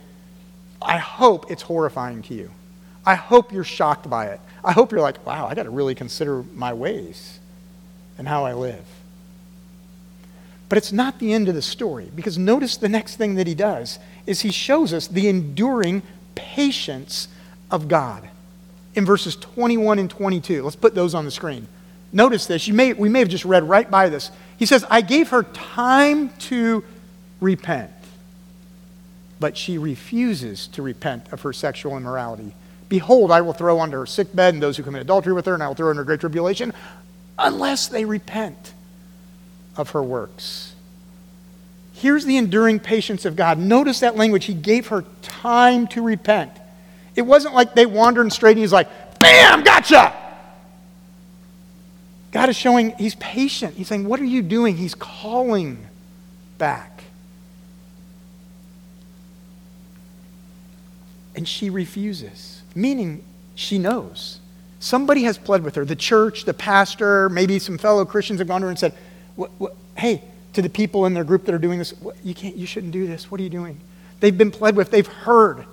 I 0.81 0.97
hope 0.97 1.51
it's 1.51 1.61
horrifying 1.61 2.23
to 2.23 2.33
you. 2.33 2.49
I 3.05 3.13
hope 3.13 3.53
you're 3.53 3.63
shocked 3.63 4.09
by 4.09 4.29
it. 4.29 4.39
I 4.63 4.71
hope 4.71 4.91
you're 4.91 4.99
like, 4.99 5.23
wow, 5.23 5.45
I 5.45 5.53
got 5.53 5.63
to 5.63 5.69
really 5.69 5.93
consider 5.93 6.41
my 6.55 6.73
ways 6.73 7.37
and 8.17 8.27
how 8.27 8.45
I 8.45 8.53
live. 8.53 8.83
But 10.69 10.79
it's 10.79 10.91
not 10.91 11.19
the 11.19 11.33
end 11.33 11.49
of 11.49 11.53
the 11.53 11.61
story 11.61 12.09
because 12.15 12.39
notice 12.39 12.77
the 12.77 12.89
next 12.89 13.17
thing 13.17 13.35
that 13.35 13.45
he 13.45 13.53
does 13.53 13.99
is 14.25 14.41
he 14.41 14.51
shows 14.51 14.91
us 14.91 15.05
the 15.05 15.27
enduring 15.27 16.01
patience 16.33 17.27
of 17.69 17.87
God 17.87 18.27
in 18.97 19.05
verses 19.05 19.35
21 19.37 19.99
and 19.99 20.09
22. 20.09 20.63
Let's 20.63 20.75
put 20.75 20.93
those 20.93 21.13
on 21.13 21.23
the 21.23 21.31
screen. 21.31 21.67
Notice 22.11 22.47
this. 22.47 22.67
You 22.67 22.73
may, 22.73 22.93
we 22.93 23.07
may 23.07 23.19
have 23.19 23.29
just 23.29 23.45
read 23.45 23.63
right 23.63 23.89
by 23.89 24.09
this. 24.09 24.31
He 24.57 24.65
says, 24.65 24.85
I 24.89 25.01
gave 25.01 25.29
her 25.29 25.43
time 25.43 26.29
to 26.39 26.83
repent 27.39 27.91
but 29.39 29.57
she 29.57 29.77
refuses 29.77 30.67
to 30.67 30.81
repent 30.81 31.31
of 31.31 31.41
her 31.41 31.53
sexual 31.53 31.95
immorality. 31.97 32.53
Behold, 32.89 33.31
I 33.31 33.41
will 33.41 33.53
throw 33.53 33.79
onto 33.79 33.97
her 33.97 34.05
sick 34.05 34.35
bed 34.35 34.53
and 34.53 34.63
those 34.63 34.77
who 34.77 34.83
commit 34.83 35.01
adultery 35.01 35.33
with 35.33 35.45
her, 35.45 35.53
and 35.53 35.61
I 35.61 35.67
will 35.67 35.75
throw 35.75 35.91
into 35.91 36.03
great 36.03 36.19
tribulation, 36.19 36.73
unless 37.37 37.87
they 37.87 38.05
repent 38.05 38.73
of 39.75 39.91
her 39.91 40.01
works. 40.01 40.73
Here's 41.93 42.25
the 42.25 42.37
enduring 42.37 42.79
patience 42.79 43.25
of 43.25 43.35
God. 43.35 43.57
Notice 43.57 43.99
that 43.99 44.15
language. 44.15 44.45
He 44.45 44.53
gave 44.53 44.87
her 44.87 45.03
time 45.21 45.87
to 45.87 46.01
repent. 46.01 46.51
It 47.17 47.25
wasn't 47.25 47.55
like 47.55 47.73
they 47.73 47.87
wandered 47.87 48.31
straight 48.31 48.51
and 48.51 48.59
he's 48.59 48.71
like, 48.71 48.87
bam, 49.19 49.63
gotcha. 49.63 50.13
God 52.31 52.49
is 52.49 52.55
showing 52.55 52.91
he's 52.97 53.15
patient. 53.15 53.75
He's 53.75 53.87
saying, 53.87 54.07
What 54.07 54.19
are 54.19 54.25
you 54.25 54.43
doing? 54.43 54.77
He's 54.77 54.93
calling 54.93 55.87
back. 56.59 57.03
And 61.35 61.47
she 61.47 61.71
refuses, 61.71 62.61
meaning 62.75 63.23
she 63.55 63.79
knows. 63.79 64.39
Somebody 64.79 65.23
has 65.23 65.37
pled 65.39 65.63
with 65.63 65.75
her. 65.75 65.85
The 65.85 65.95
church, 65.95 66.45
the 66.45 66.53
pastor, 66.53 67.29
maybe 67.29 67.57
some 67.57 67.79
fellow 67.79 68.05
Christians 68.05 68.39
have 68.39 68.47
gone 68.47 68.61
to 68.61 68.65
her 68.65 68.69
and 68.69 68.77
said, 68.77 68.93
Hey, 69.95 70.21
to 70.53 70.61
the 70.61 70.69
people 70.69 71.07
in 71.07 71.15
their 71.15 71.23
group 71.23 71.45
that 71.45 71.55
are 71.55 71.59
doing 71.59 71.79
this, 71.79 71.95
you, 72.23 72.35
can't, 72.35 72.55
you 72.55 72.67
shouldn't 72.67 72.91
do 72.91 73.07
this. 73.07 73.31
What 73.31 73.39
are 73.39 73.43
you 73.43 73.49
doing? 73.49 73.79
They've 74.19 74.37
been 74.37 74.51
pled 74.51 74.75
with, 74.75 74.91
they've 74.91 75.07
heard. 75.07 75.65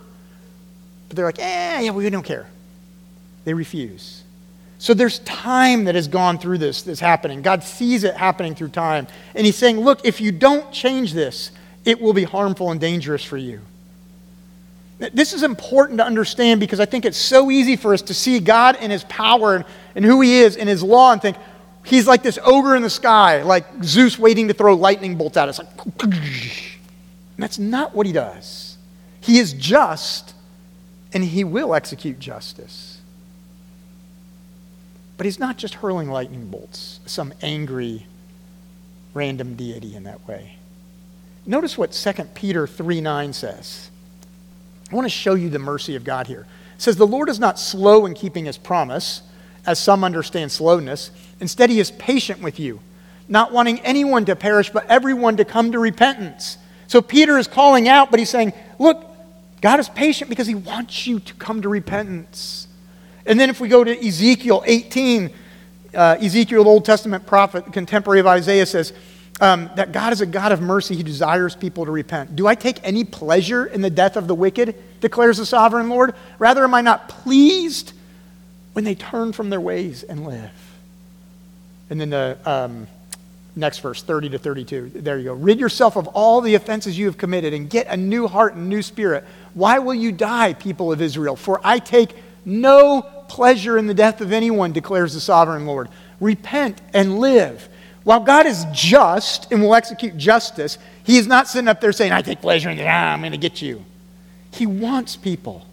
But 1.14 1.16
they're 1.16 1.26
like, 1.26 1.38
eh, 1.38 1.80
yeah, 1.82 1.90
we 1.92 2.10
don't 2.10 2.24
care. 2.24 2.48
They 3.44 3.54
refuse. 3.54 4.24
So 4.78 4.94
there's 4.94 5.20
time 5.20 5.84
that 5.84 5.94
has 5.94 6.08
gone 6.08 6.38
through 6.38 6.58
this 6.58 6.82
that's 6.82 6.98
happening. 6.98 7.40
God 7.40 7.62
sees 7.62 8.02
it 8.02 8.16
happening 8.16 8.56
through 8.56 8.70
time. 8.70 9.06
And 9.36 9.46
He's 9.46 9.54
saying, 9.54 9.78
look, 9.78 10.04
if 10.04 10.20
you 10.20 10.32
don't 10.32 10.72
change 10.72 11.12
this, 11.12 11.52
it 11.84 12.00
will 12.00 12.14
be 12.14 12.24
harmful 12.24 12.72
and 12.72 12.80
dangerous 12.80 13.22
for 13.22 13.36
you. 13.36 13.60
This 15.12 15.32
is 15.34 15.44
important 15.44 15.98
to 15.98 16.04
understand 16.04 16.58
because 16.58 16.80
I 16.80 16.84
think 16.84 17.04
it's 17.04 17.16
so 17.16 17.48
easy 17.48 17.76
for 17.76 17.94
us 17.94 18.02
to 18.02 18.14
see 18.14 18.40
God 18.40 18.76
and 18.80 18.90
His 18.90 19.04
power 19.04 19.54
and, 19.54 19.64
and 19.94 20.04
who 20.04 20.20
He 20.20 20.40
is 20.40 20.56
and 20.56 20.68
His 20.68 20.82
law 20.82 21.12
and 21.12 21.22
think, 21.22 21.36
He's 21.84 22.08
like 22.08 22.24
this 22.24 22.40
ogre 22.42 22.74
in 22.74 22.82
the 22.82 22.90
sky, 22.90 23.42
like 23.42 23.66
Zeus 23.84 24.18
waiting 24.18 24.48
to 24.48 24.54
throw 24.54 24.74
lightning 24.74 25.16
bolts 25.16 25.36
at 25.36 25.48
us. 25.48 25.60
Like, 25.60 25.68
that's 27.38 27.60
not 27.60 27.94
what 27.94 28.04
He 28.04 28.12
does. 28.12 28.78
He 29.20 29.38
is 29.38 29.52
just 29.52 30.33
and 31.14 31.24
He 31.24 31.44
will 31.44 31.74
execute 31.74 32.18
justice. 32.18 32.94
But 35.16 35.26
he's 35.26 35.38
not 35.38 35.56
just 35.56 35.74
hurling 35.74 36.10
lightning 36.10 36.46
bolts, 36.46 37.00
some 37.06 37.32
angry, 37.40 38.06
random 39.12 39.54
deity 39.54 39.94
in 39.94 40.04
that 40.04 40.26
way. 40.26 40.56
Notice 41.46 41.78
what 41.78 41.92
2 41.92 42.12
Peter 42.34 42.66
3 42.66 43.00
9 43.00 43.32
says. 43.32 43.90
I 44.90 44.94
want 44.94 45.06
to 45.06 45.10
show 45.10 45.34
you 45.34 45.48
the 45.48 45.58
mercy 45.58 45.96
of 45.96 46.04
God 46.04 46.26
here. 46.26 46.46
It 46.74 46.82
says, 46.82 46.96
The 46.96 47.06
Lord 47.06 47.28
is 47.28 47.38
not 47.38 47.58
slow 47.58 48.06
in 48.06 48.14
keeping 48.14 48.46
his 48.46 48.58
promise, 48.58 49.22
as 49.66 49.78
some 49.78 50.04
understand 50.04 50.52
slowness. 50.52 51.10
Instead, 51.40 51.70
he 51.70 51.80
is 51.80 51.90
patient 51.92 52.42
with 52.42 52.58
you, 52.58 52.80
not 53.28 53.52
wanting 53.52 53.80
anyone 53.80 54.24
to 54.24 54.36
perish, 54.36 54.70
but 54.70 54.86
everyone 54.88 55.36
to 55.36 55.44
come 55.44 55.72
to 55.72 55.78
repentance. 55.78 56.58
So 56.86 57.00
Peter 57.00 57.38
is 57.38 57.46
calling 57.46 57.88
out, 57.88 58.10
but 58.10 58.18
he's 58.18 58.30
saying, 58.30 58.52
Look, 58.78 59.03
God 59.64 59.80
is 59.80 59.88
patient 59.88 60.28
because 60.28 60.46
he 60.46 60.54
wants 60.54 61.06
you 61.06 61.20
to 61.20 61.32
come 61.36 61.62
to 61.62 61.70
repentance. 61.70 62.68
And 63.24 63.40
then 63.40 63.48
if 63.48 63.60
we 63.60 63.68
go 63.68 63.82
to 63.82 64.06
Ezekiel 64.06 64.62
18, 64.66 65.32
uh, 65.94 66.18
Ezekiel, 66.20 66.64
the 66.64 66.68
Old 66.68 66.84
Testament 66.84 67.26
prophet, 67.26 67.72
contemporary 67.72 68.20
of 68.20 68.26
Isaiah, 68.26 68.66
says 68.66 68.92
um, 69.40 69.70
that 69.76 69.90
God 69.90 70.12
is 70.12 70.20
a 70.20 70.26
God 70.26 70.52
of 70.52 70.60
mercy. 70.60 70.94
He 70.94 71.02
desires 71.02 71.56
people 71.56 71.86
to 71.86 71.90
repent. 71.90 72.36
Do 72.36 72.46
I 72.46 72.54
take 72.54 72.78
any 72.82 73.04
pleasure 73.04 73.64
in 73.64 73.80
the 73.80 73.88
death 73.88 74.18
of 74.18 74.26
the 74.26 74.34
wicked, 74.34 74.76
declares 75.00 75.38
the 75.38 75.46
sovereign 75.46 75.88
Lord? 75.88 76.14
Rather, 76.38 76.62
am 76.62 76.74
I 76.74 76.82
not 76.82 77.08
pleased 77.08 77.94
when 78.74 78.84
they 78.84 78.94
turn 78.94 79.32
from 79.32 79.48
their 79.48 79.62
ways 79.62 80.02
and 80.02 80.26
live? 80.26 80.50
And 81.88 81.98
then 81.98 82.10
the 82.10 82.36
um, 82.44 82.86
next 83.56 83.78
verse, 83.78 84.02
30 84.02 84.30
to 84.30 84.38
32. 84.38 84.90
There 84.94 85.18
you 85.18 85.24
go. 85.24 85.34
Rid 85.34 85.60
yourself 85.60 85.96
of 85.96 86.08
all 86.08 86.40
the 86.40 86.54
offenses 86.54 86.98
you 86.98 87.06
have 87.06 87.18
committed 87.18 87.52
and 87.52 87.70
get 87.70 87.86
a 87.86 87.96
new 87.96 88.26
heart 88.26 88.54
and 88.54 88.68
new 88.68 88.82
spirit. 88.82 89.24
Why 89.54 89.78
will 89.78 89.94
you 89.94 90.12
die, 90.12 90.54
people 90.54 90.92
of 90.92 91.00
Israel? 91.00 91.36
For 91.36 91.60
I 91.62 91.78
take 91.78 92.14
no 92.44 93.02
pleasure 93.28 93.78
in 93.78 93.86
the 93.86 93.94
death 93.94 94.20
of 94.20 94.32
anyone, 94.32 94.72
declares 94.72 95.14
the 95.14 95.20
sovereign 95.20 95.66
Lord. 95.66 95.88
Repent 96.20 96.80
and 96.92 97.18
live. 97.18 97.68
While 98.02 98.20
God 98.20 98.46
is 98.46 98.66
just 98.72 99.50
and 99.50 99.62
will 99.62 99.74
execute 99.74 100.16
justice, 100.16 100.78
He 101.04 101.16
is 101.16 101.26
not 101.26 101.48
sitting 101.48 101.68
up 101.68 101.80
there 101.80 101.92
saying, 101.92 102.12
I 102.12 102.22
take 102.22 102.40
pleasure 102.40 102.70
in 102.70 102.76
that, 102.76 102.86
ah, 102.86 103.12
I'm 103.12 103.20
going 103.20 103.32
to 103.32 103.38
get 103.38 103.62
you. 103.62 103.84
He 104.52 104.66
wants 104.66 105.16
people 105.16 105.66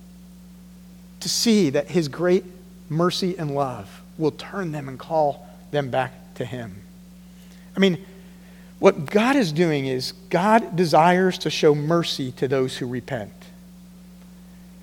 to 1.20 1.30
see 1.30 1.72
that 1.72 1.90
His 1.90 2.08
great 2.08 2.46
mercy 2.90 3.38
and 3.38 3.54
love 3.54 4.02
will 4.18 4.32
turn 4.32 4.72
them 4.72 4.88
and 4.88 4.98
call 4.98 5.48
them 5.72 5.90
back 5.90 6.14
to 6.36 6.46
Him. 6.46 6.82
I 7.76 7.80
mean, 7.80 8.04
what 8.80 9.06
God 9.06 9.36
is 9.36 9.52
doing 9.52 9.86
is 9.86 10.14
God 10.30 10.76
desires 10.76 11.38
to 11.40 11.50
show 11.50 11.76
mercy 11.76 12.32
to 12.34 12.48
those 12.48 12.78
who 12.78 12.88
repent. 12.88 13.34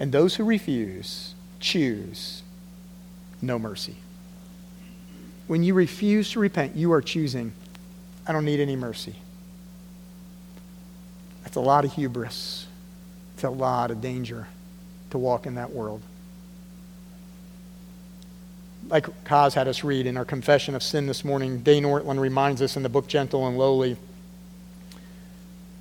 And 0.00 0.12
those 0.12 0.36
who 0.36 0.44
refuse 0.44 1.34
choose 1.58 2.42
no 3.42 3.58
mercy. 3.58 3.96
When 5.48 5.62
you 5.62 5.74
refuse 5.74 6.30
to 6.32 6.40
repent, 6.40 6.76
you 6.76 6.92
are 6.92 7.02
choosing, 7.02 7.52
I 8.26 8.32
don't 8.32 8.44
need 8.44 8.60
any 8.60 8.76
mercy. 8.76 9.16
That's 11.42 11.56
a 11.56 11.60
lot 11.60 11.84
of 11.84 11.94
hubris. 11.94 12.66
It's 13.34 13.44
a 13.44 13.50
lot 13.50 13.90
of 13.90 14.00
danger 14.00 14.46
to 15.10 15.18
walk 15.18 15.46
in 15.46 15.54
that 15.54 15.72
world. 15.72 16.02
Like 18.86 19.24
Kaz 19.24 19.54
had 19.54 19.68
us 19.68 19.84
read 19.84 20.06
in 20.06 20.16
our 20.16 20.24
confession 20.24 20.74
of 20.74 20.82
sin 20.82 21.06
this 21.06 21.24
morning, 21.24 21.60
Dane 21.60 21.84
Ortlund 21.84 22.20
reminds 22.20 22.62
us 22.62 22.76
in 22.76 22.82
the 22.82 22.88
book 22.88 23.06
Gentle 23.08 23.46
and 23.46 23.58
Lowly 23.58 23.96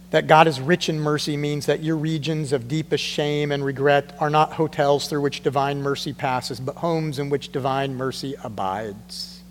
that 0.10 0.28
God 0.28 0.48
is 0.48 0.62
rich 0.62 0.88
in 0.88 1.00
mercy 1.00 1.36
means 1.36 1.66
that 1.66 1.84
your 1.84 1.98
regions 1.98 2.54
of 2.54 2.68
deepest 2.68 3.04
shame 3.04 3.52
and 3.52 3.64
regret 3.64 4.16
are 4.20 4.30
not 4.30 4.54
hotels 4.54 5.08
through 5.08 5.22
which 5.22 5.44
divine 5.44 5.82
mercy 5.82 6.14
passes, 6.14 6.60
but 6.60 6.78
homes 6.78 7.20
in 7.20 7.30
which 7.30 7.52
divine 7.52 7.96
mercy 7.96 8.34
abides. 8.44 9.42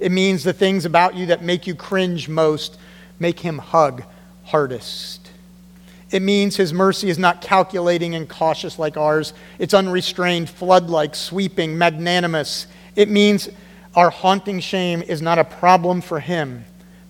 It 0.00 0.10
means 0.10 0.42
the 0.42 0.52
things 0.52 0.84
about 0.84 1.14
you 1.14 1.26
that 1.26 1.42
make 1.42 1.66
you 1.66 1.74
cringe 1.74 2.28
most 2.28 2.76
make 3.20 3.40
him 3.40 3.58
hug 3.58 4.02
hardest. 4.44 5.30
It 6.10 6.22
means 6.22 6.56
his 6.56 6.72
mercy 6.72 7.08
is 7.08 7.18
not 7.18 7.40
calculating 7.40 8.16
and 8.16 8.28
cautious 8.28 8.80
like 8.80 8.96
ours. 8.96 9.32
It's 9.60 9.74
unrestrained, 9.74 10.50
flood 10.50 10.90
like, 10.90 11.14
sweeping, 11.14 11.78
magnanimous. 11.78 12.66
It 13.00 13.08
means 13.08 13.48
our 13.94 14.10
haunting 14.10 14.60
shame 14.60 15.00
is 15.00 15.22
not 15.22 15.38
a 15.38 15.44
problem 15.44 16.02
for 16.02 16.20
him, 16.20 16.66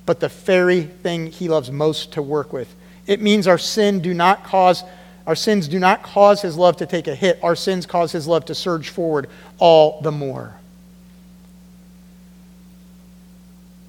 but 0.07 0.21
the 0.21 0.29
very 0.29 0.83
thing 0.83 1.33
he 1.33 1.49
loves 1.49 1.69
most 1.69 2.13
to 2.13 2.23
work 2.23 2.53
with. 2.53 2.73
It 3.09 3.21
means 3.21 3.49
our 3.49 3.59
sin 3.59 3.99
do 3.99 4.15
not 4.15 4.45
cause 4.45 4.85
our 5.27 5.35
sins 5.35 5.67
do 5.67 5.81
not 5.81 6.05
cause 6.05 6.43
his 6.43 6.57
love 6.57 6.77
to 6.77 6.87
take 6.87 7.09
a 7.09 7.15
hit. 7.17 7.41
Our 7.43 7.57
sins 7.57 7.87
cause 7.87 8.13
his 8.13 8.29
love 8.29 8.45
to 8.45 8.55
surge 8.55 8.91
forward 8.91 9.29
all 9.59 10.01
the 10.01 10.13
more. 10.13 10.55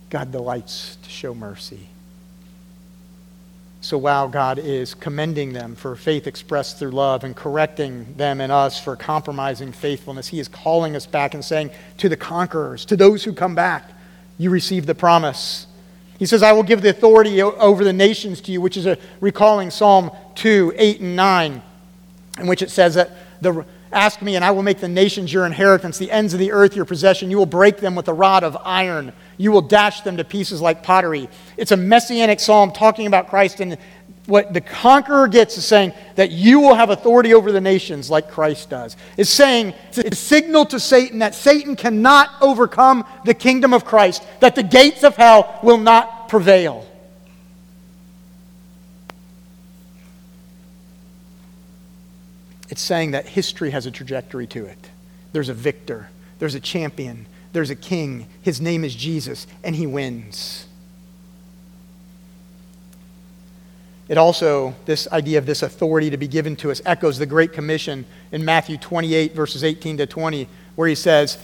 God 0.10 0.32
delights 0.32 0.98
to 1.04 1.10
show 1.12 1.36
mercy. 1.36 1.88
So 3.84 3.98
while 3.98 4.28
God 4.28 4.60
is 4.60 4.94
commending 4.94 5.54
them 5.54 5.76
for 5.76 5.96
faith 5.96 6.28
expressed 6.28 6.78
through 6.78 6.92
love 6.92 7.24
and 7.24 7.36
correcting 7.36 8.14
them 8.16 8.40
and 8.40 8.52
us 8.52 8.80
for 8.80 8.96
compromising 8.96 9.72
faithfulness, 9.72 10.28
He 10.28 10.40
is 10.40 10.48
calling 10.48 10.96
us 10.96 11.08
back 11.08 11.34
and 11.34 11.44
saying, 11.44 11.72
To 11.98 12.08
the 12.08 12.16
conquerors, 12.16 12.86
to 12.86 12.96
those 12.96 13.24
who 13.24 13.34
come 13.34 13.56
back, 13.56 13.90
you 14.38 14.52
receive 14.52 14.86
the 14.86 14.94
promise. 14.94 15.66
He 16.20 16.28
says, 16.28 16.44
I 16.44 16.52
will 16.52 16.62
give 16.62 16.84
the 16.84 16.90
authority 16.90 17.42
over 17.42 17.84
the 17.84 17.92
nations 17.92 18.42
to 18.42 18.52
you, 18.52 18.62
which 18.62 18.78
is 18.78 18.86
a 18.86 19.00
recalling 19.20 19.72
Psalm 19.72 20.12
2, 20.36 20.74
8, 20.78 21.02
and 21.02 21.16
9, 21.16 21.62
in 22.38 22.48
which 22.48 22.62
it 22.62 22.70
says 22.70 22.94
that 22.94 23.10
the, 23.42 23.66
ask 23.92 24.22
me, 24.22 24.36
and 24.36 24.46
I 24.46 24.52
will 24.52 24.64
make 24.64 24.80
the 24.80 24.88
nations 24.88 25.32
your 25.32 25.46
inheritance, 25.46 25.98
the 25.98 26.12
ends 26.12 26.34
of 26.34 26.40
the 26.40 26.52
earth 26.52 26.76
your 26.76 26.86
possession. 26.86 27.30
You 27.30 27.38
will 27.38 27.46
break 27.46 27.78
them 27.78 27.96
with 27.96 28.08
a 28.08 28.14
rod 28.14 28.44
of 28.44 28.58
iron. 28.64 29.14
You 29.38 29.52
will 29.52 29.62
dash 29.62 30.02
them 30.02 30.18
to 30.18 30.24
pieces 30.24 30.62
like 30.62 30.84
pottery. 30.84 31.30
It's 31.58 31.72
a 31.72 31.78
messianic 31.78 32.40
psalm 32.40 32.72
talking 32.72 33.08
about 33.08 33.30
Christ 33.30 33.60
and 33.60 33.78
what 34.28 34.54
the 34.54 34.62
conqueror 34.62 35.28
gets 35.28 35.58
is 35.58 35.66
saying 35.66 35.94
that 36.16 36.32
you 36.32 36.60
will 36.60 36.76
have 36.76 36.90
authority 36.90 37.34
over 37.34 37.52
the 37.52 37.62
nations 37.62 38.10
like 38.10 38.30
Christ 38.30 38.70
does. 38.70 38.96
It's 39.18 39.30
saying, 39.30 39.74
it's 39.90 39.98
a 39.98 40.16
signal 40.16 40.66
to 40.68 40.80
Satan 40.80 41.20
that 41.20 41.34
Satan 41.34 41.76
cannot 41.76 42.30
overcome 42.40 43.06
the 43.26 43.34
kingdom 43.34 43.74
of 43.74 43.84
Christ, 43.84 44.24
that 44.40 44.56
the 44.56 44.64
gates 44.64 45.04
of 45.04 45.16
hell 45.16 45.60
will 45.64 45.80
not 45.80 46.30
prevail. 46.30 46.86
It's 52.72 52.82
saying 52.82 53.12
that 53.12 53.28
history 53.28 53.72
has 53.72 53.86
a 53.86 53.92
trajectory 53.92 54.48
to 54.48 54.66
it. 54.66 54.90
There's 55.34 55.50
a 55.50 55.54
victor, 55.54 56.10
there's 56.40 56.56
a 56.56 56.60
champion, 56.60 57.28
there's 57.52 57.70
a 57.70 57.76
king. 57.76 58.28
His 58.42 58.62
name 58.62 58.86
is 58.86 58.96
Jesus, 58.96 59.46
and 59.62 59.76
he 59.76 59.86
wins. 59.86 60.68
It 64.08 64.18
also, 64.18 64.74
this 64.86 65.08
idea 65.12 65.38
of 65.38 65.46
this 65.46 65.64
authority 65.64 66.10
to 66.10 66.18
be 66.18 66.28
given 66.28 66.56
to 66.58 66.72
us, 66.72 66.82
echoes 66.86 67.18
the 67.18 67.26
Great 67.26 67.54
Commission 67.54 68.06
in 68.32 68.44
Matthew 68.44 68.78
28, 68.78 69.34
verses 69.34 69.64
18 69.64 69.98
to 69.98 70.06
20, 70.06 70.48
where 70.76 70.88
he 70.88 70.96
says, 70.96 71.38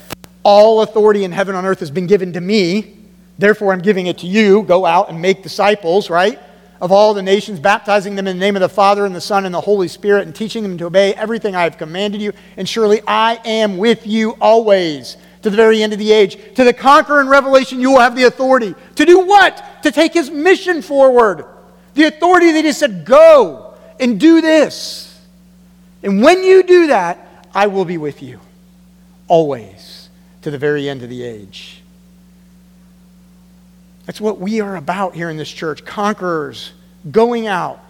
All 0.44 0.82
authority 0.82 1.26
in 1.26 1.34
heaven 1.34 1.56
and 1.56 1.68
earth 1.68 1.80
has 1.82 1.92
been 1.92 2.08
given 2.08 2.34
to 2.34 2.42
me. 2.42 2.98
Therefore, 3.38 3.74
I'm 3.74 3.82
giving 3.82 4.08
it 4.08 4.18
to 4.20 4.28
you. 4.28 4.64
Go 4.64 4.86
out 4.86 5.10
and 5.10 5.22
make 5.22 5.44
disciples, 5.44 6.10
right? 6.10 6.40
Of 6.80 6.92
all 6.92 7.14
the 7.14 7.22
nations, 7.22 7.60
baptizing 7.60 8.16
them 8.16 8.28
in 8.28 8.38
the 8.38 8.46
name 8.46 8.56
of 8.56 8.62
the 8.62 8.70
Father 8.70 9.06
and 9.06 9.16
the 9.16 9.22
Son 9.22 9.46
and 9.46 9.54
the 9.54 9.62
Holy 9.62 9.88
Spirit, 9.88 10.26
and 10.26 10.36
teaching 10.36 10.64
them 10.64 10.78
to 10.78 10.86
obey 10.86 11.14
everything 11.14 11.56
I 11.56 11.64
have 11.64 11.78
commanded 11.78 12.22
you. 12.22 12.34
And 12.56 12.68
surely 12.68 13.02
I 13.08 13.40
am 13.46 13.78
with 13.78 14.06
you 14.06 14.32
always 14.42 15.18
to 15.42 15.50
the 15.50 15.56
very 15.56 15.82
end 15.82 15.94
of 15.94 16.00
the 16.00 16.12
age. 16.12 16.38
To 16.56 16.64
the 16.64 16.74
conqueror 16.74 17.22
in 17.22 17.28
Revelation, 17.28 17.80
you 17.80 17.92
will 17.92 18.00
have 18.00 18.16
the 18.16 18.24
authority. 18.24 18.76
To 18.96 19.06
do 19.06 19.20
what? 19.20 19.64
To 19.84 19.92
take 19.92 20.14
his 20.14 20.30
mission 20.30 20.82
forward. 20.82 21.46
The 21.94 22.06
authority 22.06 22.52
that 22.54 22.66
he 22.66 22.72
said, 22.72 23.06
go 23.06 23.76
and 24.00 24.20
do 24.20 24.42
this. 24.42 25.20
And 26.04 26.22
when 26.22 26.44
you 26.44 26.64
do 26.64 26.88
that, 26.88 27.48
I 27.54 27.68
will 27.68 27.86
be 27.86 27.98
with 27.98 28.22
you 28.22 28.40
always 29.28 30.10
to 30.44 30.52
the 30.52 30.58
very 30.58 30.88
end 30.88 31.02
of 31.02 31.10
the 31.10 31.24
age. 31.24 31.82
That's 34.08 34.22
what 34.22 34.40
we 34.40 34.62
are 34.62 34.78
about 34.78 35.16
here 35.16 35.30
in 35.30 35.36
this 35.36 35.52
church 35.52 35.84
conquerors, 35.84 36.72
going 37.12 37.46
out, 37.46 37.84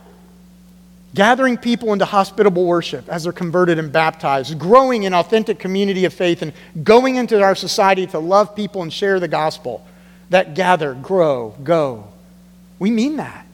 gathering 1.14 1.58
people 1.58 1.94
into 1.94 2.06
hospitable 2.06 2.66
worship 2.66 3.08
as 3.08 3.24
they're 3.24 3.32
converted 3.32 3.78
and 3.78 3.92
baptized, 3.92 4.58
growing 4.58 5.04
in 5.04 5.14
authentic 5.14 5.60
community 5.60 6.06
of 6.06 6.14
faith, 6.14 6.42
and 6.42 6.54
going 6.84 7.16
into 7.18 7.42
our 7.42 7.54
society 7.54 8.08
to 8.08 8.20
love 8.20 8.56
people 8.56 8.82
and 8.82 8.92
share 8.92 9.20
the 9.20 9.28
gospel. 9.28 9.86
That 10.32 10.56
gather, 10.56 10.96
grow, 10.96 11.56
go. 11.64 12.08
We 12.80 12.90
mean 12.90 13.18
that. 13.18 13.46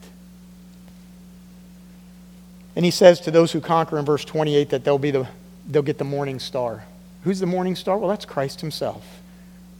And 2.76 2.84
he 2.84 2.90
says 2.90 3.20
to 3.20 3.30
those 3.30 3.52
who 3.52 3.60
conquer 3.60 3.98
in 3.98 4.06
verse 4.06 4.24
28 4.24 4.70
that 4.70 4.84
they'll, 4.84 4.98
be 4.98 5.10
the, 5.10 5.28
they'll 5.68 5.82
get 5.82 5.98
the 5.98 6.04
morning 6.04 6.40
star. 6.40 6.84
Who's 7.24 7.40
the 7.40 7.46
morning 7.46 7.76
star? 7.76 7.98
Well, 7.98 8.08
that's 8.08 8.24
Christ 8.24 8.62
himself. 8.62 9.20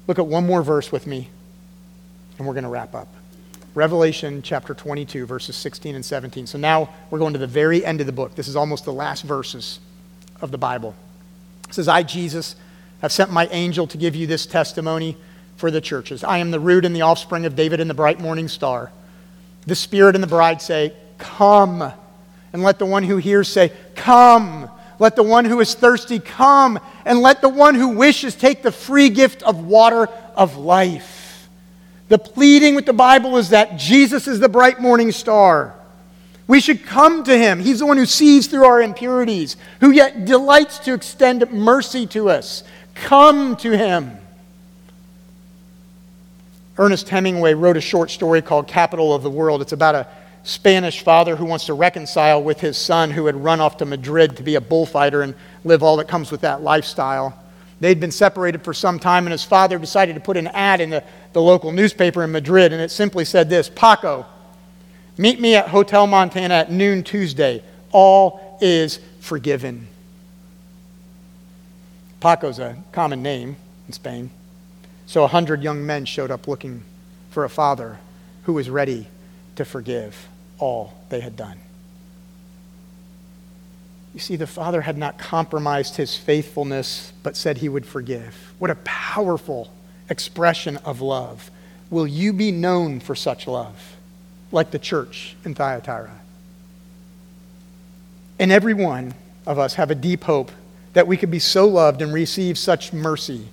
Look 0.07 0.18
at 0.18 0.27
one 0.27 0.47
more 0.47 0.62
verse 0.62 0.92
with 0.92 1.07
me 1.07 1.31
and 2.38 2.47
we're 2.47 2.55
going 2.55 2.64
to 2.64 2.70
wrap 2.70 2.94
up. 2.94 3.09
Revelation 3.75 4.40
chapter 4.42 4.73
22, 4.73 5.27
verses 5.27 5.57
16 5.57 5.97
and 5.97 6.05
17. 6.05 6.47
So 6.47 6.59
now 6.59 6.90
we're 7.11 7.18
going 7.18 7.33
to 7.33 7.38
the 7.38 7.47
very 7.47 7.85
end 7.85 8.01
of 8.01 8.07
the 8.07 8.12
book. 8.12 8.35
This 8.37 8.47
is 8.47 8.55
almost 8.55 8.85
the 8.85 8.92
last 8.92 9.23
verses 9.23 9.81
of 10.40 10.51
the 10.51 10.59
Bible. 10.59 10.94
It 11.68 11.75
says, 11.75 11.88
I, 11.88 12.05
Jesus, 12.05 12.55
have 13.01 13.11
sent 13.11 13.33
my 13.33 13.47
angel 13.49 13.87
to 13.88 13.99
give 13.99 14.14
you 14.14 14.27
this 14.27 14.47
testimony 14.47 15.16
for 15.57 15.70
the 15.70 15.81
churches. 15.81 16.23
I 16.23 16.38
am 16.38 16.51
the 16.51 16.61
root 16.61 16.85
and 16.85 16.94
the 16.94 17.03
offspring 17.03 17.47
of 17.47 17.57
David 17.57 17.81
and 17.81 17.90
the 17.90 17.94
bright 17.94 18.20
morning 18.20 18.49
star. 18.49 18.92
The 19.66 19.75
Spirit 19.75 20.14
and 20.14 20.23
the 20.23 20.29
bride 20.29 20.62
say, 20.62 20.92
Come. 21.18 21.92
And 22.53 22.62
let 22.62 22.79
the 22.79 22.87
one 22.87 23.03
who 23.03 23.16
hears 23.16 23.49
say, 23.49 23.73
Come. 23.97 24.70
Let 24.99 25.16
the 25.16 25.23
one 25.23 25.44
who 25.44 25.61
is 25.61 25.75
thirsty 25.75 26.20
come. 26.20 26.79
And 27.05 27.20
let 27.20 27.40
the 27.40 27.49
one 27.49 27.75
who 27.75 27.88
wishes 27.88 28.35
take 28.35 28.62
the 28.62 28.70
free 28.70 29.09
gift 29.09 29.42
of 29.42 29.64
water 29.64 30.07
of 30.37 30.57
life. 30.57 31.13
The 32.09 32.19
pleading 32.19 32.75
with 32.75 32.87
the 32.87 32.93
Bible 32.93 33.37
is 33.38 33.51
that 33.51 33.77
Jesus 33.77 34.29
is 34.29 34.40
the 34.40 34.49
bright 34.49 34.81
morning 34.81 35.11
star. 35.11 35.75
We 36.47 36.61
should 36.61 36.85
come 36.85 37.25
to 37.25 37.37
him. 37.37 37.61
He's 37.61 37.79
the 37.79 37.87
one 37.87 37.97
who 37.97 38.05
sees 38.05 38.47
through 38.47 38.67
our 38.67 38.83
impurities, 38.83 39.57
who 39.81 39.90
yet 39.90 40.27
delights 40.27 40.79
to 40.81 40.93
extend 40.93 41.51
mercy 41.51 42.07
to 42.09 42.29
us. 42.29 42.62
Come 42.95 43.57
to 43.57 43.77
him. 43.77 44.19
Ernest 46.77 47.09
Hemingway 47.09 47.55
wrote 47.55 47.77
a 47.77 47.81
short 47.81 48.11
story 48.11 48.43
called 48.43 48.67
Capital 48.69 49.14
of 49.14 49.23
the 49.23 49.31
World. 49.31 49.62
It's 49.62 49.73
about 49.73 49.95
a 49.95 50.07
Spanish 50.43 51.01
father 51.03 51.37
who 51.37 51.47
wants 51.47 51.67
to 51.67 51.75
reconcile 51.75 52.43
with 52.43 52.61
his 52.61 52.77
son 52.77 53.11
who 53.11 53.27
had 53.27 53.37
run 53.37 53.61
off 53.61 53.79
to 53.79 53.87
Madrid 53.87 54.37
to 54.37 54.43
be 54.43 54.57
a 54.57 54.61
bullfighter 54.61 55.23
and 55.23 55.35
live 55.64 55.83
all 55.83 55.97
that 55.97 56.09
comes 56.09 56.31
with 56.31 56.43
that 56.43 56.62
lifestyle. 56.62 57.38
They'd 57.80 58.00
been 58.00 58.10
separated 58.10 58.62
for 58.62 58.72
some 58.72 58.98
time, 58.98 59.26
and 59.26 59.32
his 59.32 59.44
father 59.44 59.78
decided 59.78 60.14
to 60.14 60.20
put 60.20 60.37
an 60.37 60.46
ad 60.48 60.80
in 60.80 60.90
the, 60.90 61.04
the 61.32 61.42
local 61.42 61.72
newspaper 61.72 62.22
in 62.22 62.32
Madrid, 62.32 62.72
and 62.72 62.80
it 62.80 62.90
simply 62.90 63.24
said 63.24 63.50
this 63.50 63.68
Paco, 63.68 64.26
meet 65.18 65.40
me 65.40 65.54
at 65.56 65.68
Hotel 65.68 66.06
Montana 66.06 66.54
at 66.54 66.70
noon 66.70 67.02
Tuesday. 67.02 67.62
All 67.92 68.58
is 68.60 69.00
forgiven. 69.20 69.88
Paco's 72.20 72.58
a 72.58 72.76
common 72.92 73.22
name 73.22 73.56
in 73.87 73.92
Spain. 73.92 74.30
So 75.06 75.24
a 75.24 75.28
hundred 75.28 75.62
young 75.62 75.84
men 75.84 76.04
showed 76.06 76.30
up 76.30 76.48
looking 76.48 76.82
for 77.30 77.44
a 77.44 77.50
father 77.50 77.98
who 78.44 78.54
was 78.54 78.70
ready 78.70 79.06
to 79.56 79.64
forgive 79.64 80.28
all 80.58 80.94
they 81.10 81.20
had 81.20 81.37
done. 81.37 81.58
You 84.14 84.20
see, 84.20 84.37
the 84.37 84.46
Father 84.46 84.81
had 84.81 84.96
not 84.96 85.18
compromised 85.18 85.96
his 85.96 86.16
faithfulness, 86.16 87.12
but 87.24 87.37
said 87.37 87.59
he 87.59 87.68
would 87.68 87.85
forgive. 87.85 88.55
What 88.61 88.70
a 88.70 88.77
powerful 88.77 89.70
expression 90.09 90.77
of 90.79 91.00
love. 91.00 91.50
Will 91.90 92.07
you 92.07 92.33
be 92.33 92.53
known 92.53 93.00
for 93.00 93.16
such 93.16 93.48
love, 93.48 93.96
like 94.53 94.70
the 94.70 94.79
church 94.79 95.35
in 95.44 95.55
Thyatira? 95.55 96.20
And 98.38 98.53
every 98.53 98.74
one 98.74 99.14
of 99.46 99.59
us 99.59 99.74
have 99.74 99.90
a 99.90 99.94
deep 99.96 100.24
hope 100.24 100.53
that 100.92 101.07
we 101.09 101.16
could 101.16 101.31
be 101.31 101.40
so 101.40 101.66
loved 101.66 102.00
and 102.00 102.12
receive 102.12 102.57
such 102.57 102.92
mercy. 102.92 103.48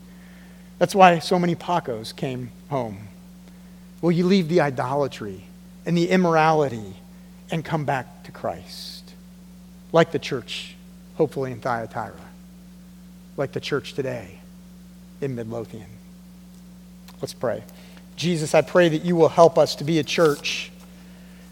That's 0.77 0.93
why 0.93 1.19
so 1.19 1.39
many 1.39 1.55
Pacos 1.55 2.15
came 2.15 2.51
home. 2.69 3.07
Will 4.01 4.11
you 4.11 4.25
leave 4.25 4.47
the 4.47 4.61
idolatry 4.61 5.43
and 5.85 5.97
the 5.97 6.09
immorality 6.09 6.95
and 7.49 7.65
come 7.65 7.83
back 7.83 8.23
to 8.23 8.31
Christ? 8.31 9.10
Like 9.91 10.11
the 10.11 10.19
church, 10.19 10.75
hopefully 11.15 11.51
in 11.51 11.59
Thyatira, 11.59 12.13
like 13.37 13.51
the 13.51 13.59
church 13.59 13.93
today 13.93 14.39
in 15.19 15.35
Midlothian. 15.35 15.89
Let's 17.21 17.33
pray. 17.33 17.63
Jesus, 18.15 18.55
I 18.55 18.61
pray 18.61 18.89
that 18.89 19.05
you 19.05 19.15
will 19.15 19.29
help 19.29 19.57
us 19.57 19.75
to 19.75 19.83
be 19.83 19.99
a 19.99 20.03
church 20.03 20.71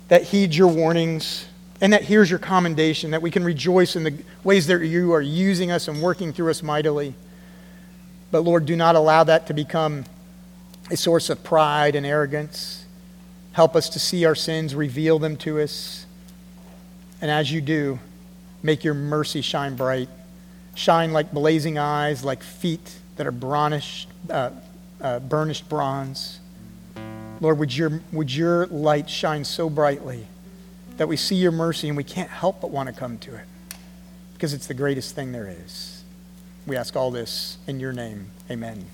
that 0.07 0.23
heeds 0.23 0.57
your 0.57 0.67
warnings 0.67 1.45
and 1.81 1.93
that 1.93 2.03
hears 2.03 2.29
your 2.29 2.39
commendation, 2.39 3.11
that 3.11 3.21
we 3.21 3.31
can 3.31 3.43
rejoice 3.43 3.95
in 3.95 4.03
the 4.03 4.13
ways 4.43 4.67
that 4.67 4.85
you 4.85 5.13
are 5.13 5.21
using 5.21 5.71
us 5.71 5.87
and 5.87 6.01
working 6.01 6.33
through 6.33 6.49
us 6.49 6.61
mightily. 6.61 7.13
But 8.31 8.41
Lord, 8.41 8.65
do 8.65 8.75
not 8.75 8.95
allow 8.95 9.23
that 9.23 9.47
to 9.47 9.53
become 9.53 10.05
a 10.91 10.97
source 10.97 11.29
of 11.29 11.43
pride 11.43 11.95
and 11.95 12.05
arrogance. 12.05 12.85
Help 13.53 13.75
us 13.75 13.89
to 13.89 13.99
see 13.99 14.25
our 14.25 14.35
sins, 14.35 14.75
reveal 14.75 15.19
them 15.19 15.37
to 15.37 15.59
us. 15.59 16.05
And 17.21 17.29
as 17.31 17.51
you 17.51 17.61
do, 17.61 17.99
Make 18.61 18.83
your 18.83 18.93
mercy 18.93 19.41
shine 19.41 19.75
bright. 19.75 20.09
Shine 20.75 21.11
like 21.11 21.31
blazing 21.31 21.77
eyes, 21.77 22.23
like 22.23 22.43
feet 22.43 22.99
that 23.15 23.27
are 23.27 23.31
brownish, 23.31 24.07
uh, 24.29 24.51
uh, 25.01 25.19
burnished 25.19 25.67
bronze. 25.67 26.39
Lord, 27.41 27.57
would 27.59 27.75
your, 27.75 28.01
would 28.11 28.33
your 28.33 28.67
light 28.67 29.09
shine 29.09 29.45
so 29.45 29.69
brightly 29.69 30.27
that 30.97 31.07
we 31.07 31.15
see 31.15 31.35
your 31.35 31.51
mercy 31.51 31.87
and 31.87 31.95
we 31.95 32.03
can't 32.03 32.29
help 32.29 32.61
but 32.61 32.71
want 32.71 32.87
to 32.87 32.93
come 32.93 33.17
to 33.19 33.35
it 33.35 33.45
because 34.33 34.53
it's 34.53 34.67
the 34.67 34.73
greatest 34.73 35.15
thing 35.15 35.31
there 35.31 35.47
is. 35.47 36.03
We 36.67 36.75
ask 36.75 36.95
all 36.95 37.11
this 37.11 37.57
in 37.67 37.79
your 37.79 37.93
name. 37.93 38.31
Amen. 38.49 38.85